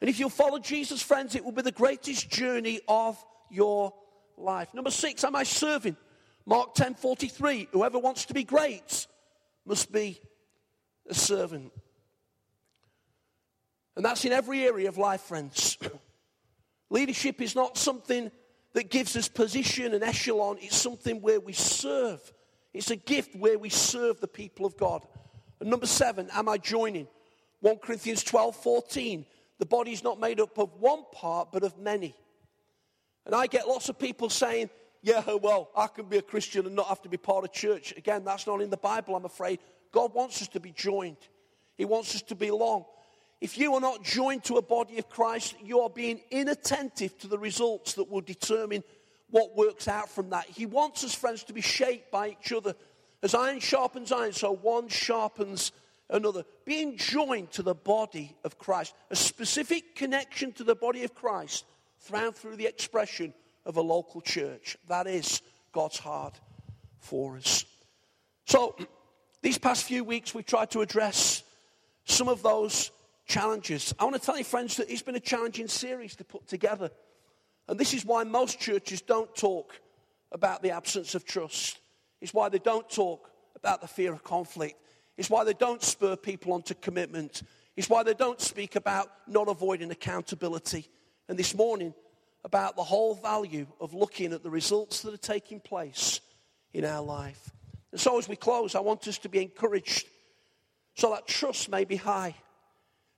And 0.00 0.08
if 0.08 0.18
you'll 0.18 0.30
follow 0.30 0.58
Jesus, 0.58 1.02
friends, 1.02 1.34
it 1.34 1.44
will 1.44 1.52
be 1.52 1.62
the 1.62 1.70
greatest 1.70 2.30
journey 2.30 2.80
of 2.88 3.22
your 3.50 3.92
life. 4.36 4.72
Number 4.74 4.90
six, 4.90 5.22
am 5.24 5.36
I 5.36 5.44
serving? 5.44 5.96
Mark 6.46 6.74
10:43, 6.74 7.68
whoever 7.70 7.98
wants 7.98 8.24
to 8.26 8.34
be 8.34 8.44
great 8.44 9.06
must 9.64 9.92
be 9.92 10.20
a 11.08 11.14
servant. 11.14 11.72
And 13.96 14.04
that's 14.04 14.24
in 14.24 14.32
every 14.32 14.64
area 14.64 14.88
of 14.88 14.98
life, 14.98 15.22
friends. 15.22 15.78
Leadership 16.90 17.40
is 17.40 17.54
not 17.54 17.76
something 17.76 18.30
that 18.72 18.90
gives 18.90 19.16
us 19.16 19.28
position 19.28 19.94
and 19.94 20.04
echelon, 20.04 20.58
it's 20.60 20.76
something 20.76 21.20
where 21.20 21.40
we 21.40 21.52
serve. 21.52 22.20
It's 22.72 22.90
a 22.90 22.96
gift 22.96 23.34
where 23.34 23.58
we 23.58 23.68
serve 23.68 24.20
the 24.20 24.28
people 24.28 24.64
of 24.64 24.76
God. 24.76 25.04
And 25.58 25.68
number 25.68 25.86
seven, 25.86 26.28
am 26.32 26.48
I 26.48 26.56
joining? 26.56 27.08
1 27.60 27.78
Corinthians 27.78 28.22
12 28.22 28.56
14. 28.56 29.26
The 29.58 29.66
body 29.66 29.92
is 29.92 30.02
not 30.02 30.18
made 30.18 30.40
up 30.40 30.56
of 30.56 30.72
one 30.80 31.04
part, 31.12 31.52
but 31.52 31.64
of 31.64 31.76
many. 31.78 32.14
And 33.26 33.34
I 33.34 33.46
get 33.46 33.68
lots 33.68 33.88
of 33.88 33.98
people 33.98 34.30
saying, 34.30 34.70
yeah, 35.02 35.22
well, 35.34 35.70
I 35.76 35.86
can 35.86 36.06
be 36.06 36.18
a 36.18 36.22
Christian 36.22 36.66
and 36.66 36.74
not 36.74 36.86
have 36.86 37.02
to 37.02 37.08
be 37.08 37.16
part 37.16 37.44
of 37.44 37.52
church. 37.52 37.92
Again, 37.96 38.24
that's 38.24 38.46
not 38.46 38.60
in 38.60 38.70
the 38.70 38.76
Bible, 38.76 39.16
I'm 39.16 39.24
afraid. 39.24 39.58
God 39.92 40.14
wants 40.14 40.40
us 40.42 40.48
to 40.48 40.60
be 40.60 40.72
joined, 40.72 41.16
He 41.76 41.84
wants 41.84 42.14
us 42.14 42.22
to 42.22 42.34
belong. 42.34 42.84
If 43.40 43.56
you 43.56 43.74
are 43.74 43.80
not 43.80 44.02
joined 44.02 44.44
to 44.44 44.56
a 44.56 44.62
body 44.62 44.98
of 44.98 45.08
Christ, 45.08 45.54
you 45.64 45.80
are 45.80 45.90
being 45.90 46.20
inattentive 46.30 47.16
to 47.18 47.26
the 47.26 47.38
results 47.38 47.94
that 47.94 48.10
will 48.10 48.20
determine 48.20 48.84
what 49.30 49.56
works 49.56 49.88
out 49.88 50.10
from 50.10 50.30
that. 50.30 50.46
He 50.46 50.66
wants 50.66 51.04
us, 51.04 51.14
friends, 51.14 51.44
to 51.44 51.52
be 51.52 51.62
shaped 51.62 52.10
by 52.10 52.30
each 52.30 52.52
other. 52.52 52.74
As 53.22 53.34
iron 53.34 53.60
sharpens 53.60 54.12
iron, 54.12 54.32
so 54.32 54.52
one 54.52 54.88
sharpens 54.88 55.72
another. 56.10 56.44
Being 56.64 56.96
joined 56.96 57.50
to 57.52 57.62
the 57.62 57.74
body 57.74 58.36
of 58.44 58.58
Christ, 58.58 58.94
a 59.10 59.16
specific 59.16 59.94
connection 59.94 60.52
to 60.54 60.64
the 60.64 60.74
body 60.74 61.04
of 61.04 61.14
Christ, 61.14 61.64
found 61.98 62.36
through 62.36 62.56
the 62.56 62.66
expression 62.66 63.32
of 63.64 63.76
a 63.76 63.82
local 63.82 64.20
church. 64.20 64.76
That 64.88 65.06
is 65.06 65.40
God's 65.72 65.98
heart 65.98 66.38
for 66.98 67.36
us. 67.36 67.64
So, 68.46 68.76
these 69.42 69.58
past 69.58 69.84
few 69.84 70.04
weeks, 70.04 70.34
we've 70.34 70.46
tried 70.46 70.70
to 70.72 70.80
address 70.80 71.42
some 72.04 72.28
of 72.28 72.42
those 72.42 72.90
challenges. 73.30 73.94
I 73.98 74.04
want 74.04 74.16
to 74.16 74.20
tell 74.20 74.36
you, 74.36 74.44
friends, 74.44 74.76
that 74.76 74.90
it's 74.90 75.02
been 75.02 75.14
a 75.14 75.20
challenging 75.20 75.68
series 75.68 76.16
to 76.16 76.24
put 76.24 76.48
together. 76.48 76.90
And 77.68 77.78
this 77.78 77.94
is 77.94 78.04
why 78.04 78.24
most 78.24 78.58
churches 78.58 79.00
don't 79.00 79.34
talk 79.34 79.80
about 80.32 80.62
the 80.62 80.72
absence 80.72 81.14
of 81.14 81.24
trust. 81.24 81.78
It's 82.20 82.34
why 82.34 82.48
they 82.48 82.58
don't 82.58 82.90
talk 82.90 83.30
about 83.54 83.80
the 83.80 83.86
fear 83.86 84.12
of 84.12 84.24
conflict. 84.24 84.74
It's 85.16 85.30
why 85.30 85.44
they 85.44 85.54
don't 85.54 85.82
spur 85.82 86.16
people 86.16 86.52
onto 86.52 86.74
commitment. 86.74 87.42
It's 87.76 87.88
why 87.88 88.02
they 88.02 88.14
don't 88.14 88.40
speak 88.40 88.74
about 88.74 89.10
not 89.28 89.48
avoiding 89.48 89.92
accountability. 89.92 90.88
And 91.28 91.38
this 91.38 91.54
morning, 91.54 91.94
about 92.44 92.74
the 92.74 92.82
whole 92.82 93.14
value 93.14 93.66
of 93.80 93.94
looking 93.94 94.32
at 94.32 94.42
the 94.42 94.50
results 94.50 95.02
that 95.02 95.14
are 95.14 95.18
taking 95.18 95.60
place 95.60 96.20
in 96.72 96.84
our 96.84 97.02
life. 97.02 97.50
And 97.92 98.00
so, 98.00 98.18
as 98.18 98.28
we 98.28 98.36
close, 98.36 98.74
I 98.74 98.80
want 98.80 99.06
us 99.06 99.18
to 99.18 99.28
be 99.28 99.42
encouraged 99.42 100.06
so 100.94 101.10
that 101.10 101.26
trust 101.26 101.68
may 101.68 101.84
be 101.84 101.96
high, 101.96 102.34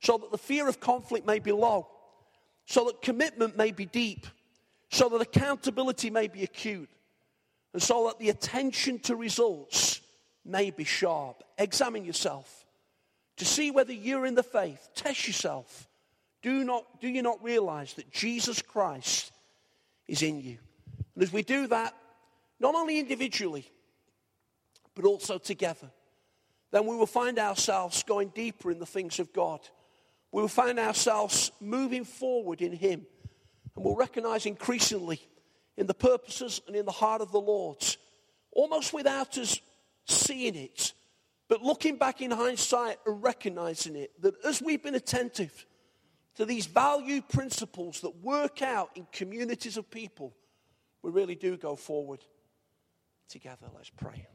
so 0.02 0.18
that 0.18 0.30
the 0.32 0.38
fear 0.38 0.68
of 0.68 0.80
conflict 0.80 1.26
may 1.26 1.38
be 1.38 1.52
low, 1.52 1.86
so 2.66 2.84
that 2.86 3.02
commitment 3.02 3.56
may 3.56 3.70
be 3.70 3.86
deep, 3.86 4.26
so 4.90 5.08
that 5.08 5.22
accountability 5.22 6.10
may 6.10 6.26
be 6.26 6.42
acute, 6.42 6.90
and 7.72 7.82
so 7.82 8.06
that 8.06 8.18
the 8.18 8.28
attention 8.28 8.98
to 8.98 9.16
results 9.16 10.00
may 10.44 10.70
be 10.70 10.84
sharp. 10.84 11.42
Examine 11.56 12.04
yourself 12.04 12.66
to 13.36 13.44
see 13.44 13.70
whether 13.70 13.92
you're 13.92 14.26
in 14.26 14.34
the 14.34 14.42
faith. 14.42 14.90
Test 14.94 15.26
yourself. 15.26 15.88
Do, 16.42 16.64
not, 16.64 17.00
do 17.00 17.08
you 17.08 17.22
not 17.22 17.42
realize 17.42 17.94
that 17.94 18.10
Jesus 18.10 18.60
Christ 18.60 19.32
is 20.08 20.22
in 20.22 20.40
you? 20.40 20.58
And 21.14 21.22
as 21.22 21.32
we 21.32 21.42
do 21.42 21.68
that, 21.68 21.94
not 22.58 22.74
only 22.74 22.98
individually, 22.98 23.70
but 24.94 25.04
also 25.04 25.38
together, 25.38 25.90
then 26.72 26.86
we 26.86 26.96
will 26.96 27.06
find 27.06 27.38
ourselves 27.38 28.02
going 28.02 28.30
deeper 28.30 28.70
in 28.70 28.80
the 28.80 28.86
things 28.86 29.20
of 29.20 29.32
God. 29.32 29.60
We 30.32 30.40
will 30.40 30.48
find 30.48 30.78
ourselves 30.78 31.52
moving 31.60 32.04
forward 32.04 32.62
in 32.62 32.72
Him. 32.72 33.06
And 33.76 33.84
we'll 33.84 33.96
recognize 33.96 34.46
increasingly 34.46 35.20
in 35.76 35.86
the 35.86 35.94
purposes 35.94 36.60
and 36.66 36.74
in 36.74 36.84
the 36.84 36.92
heart 36.92 37.20
of 37.20 37.32
the 37.32 37.40
Lord, 37.40 37.78
almost 38.50 38.92
without 38.92 39.38
us 39.38 39.60
seeing 40.06 40.54
it, 40.54 40.92
but 41.48 41.62
looking 41.62 41.96
back 41.96 42.20
in 42.20 42.30
hindsight 42.30 42.98
and 43.06 43.22
recognizing 43.22 43.96
it, 43.96 44.10
that 44.22 44.34
as 44.44 44.60
we've 44.60 44.82
been 44.82 44.94
attentive 44.94 45.66
to 46.36 46.44
these 46.44 46.66
value 46.66 47.20
principles 47.20 48.00
that 48.00 48.16
work 48.22 48.62
out 48.62 48.90
in 48.94 49.06
communities 49.12 49.76
of 49.76 49.90
people, 49.90 50.34
we 51.02 51.10
really 51.10 51.34
do 51.34 51.56
go 51.56 51.76
forward 51.76 52.20
together. 53.28 53.66
Let's 53.74 53.90
pray. 53.90 54.26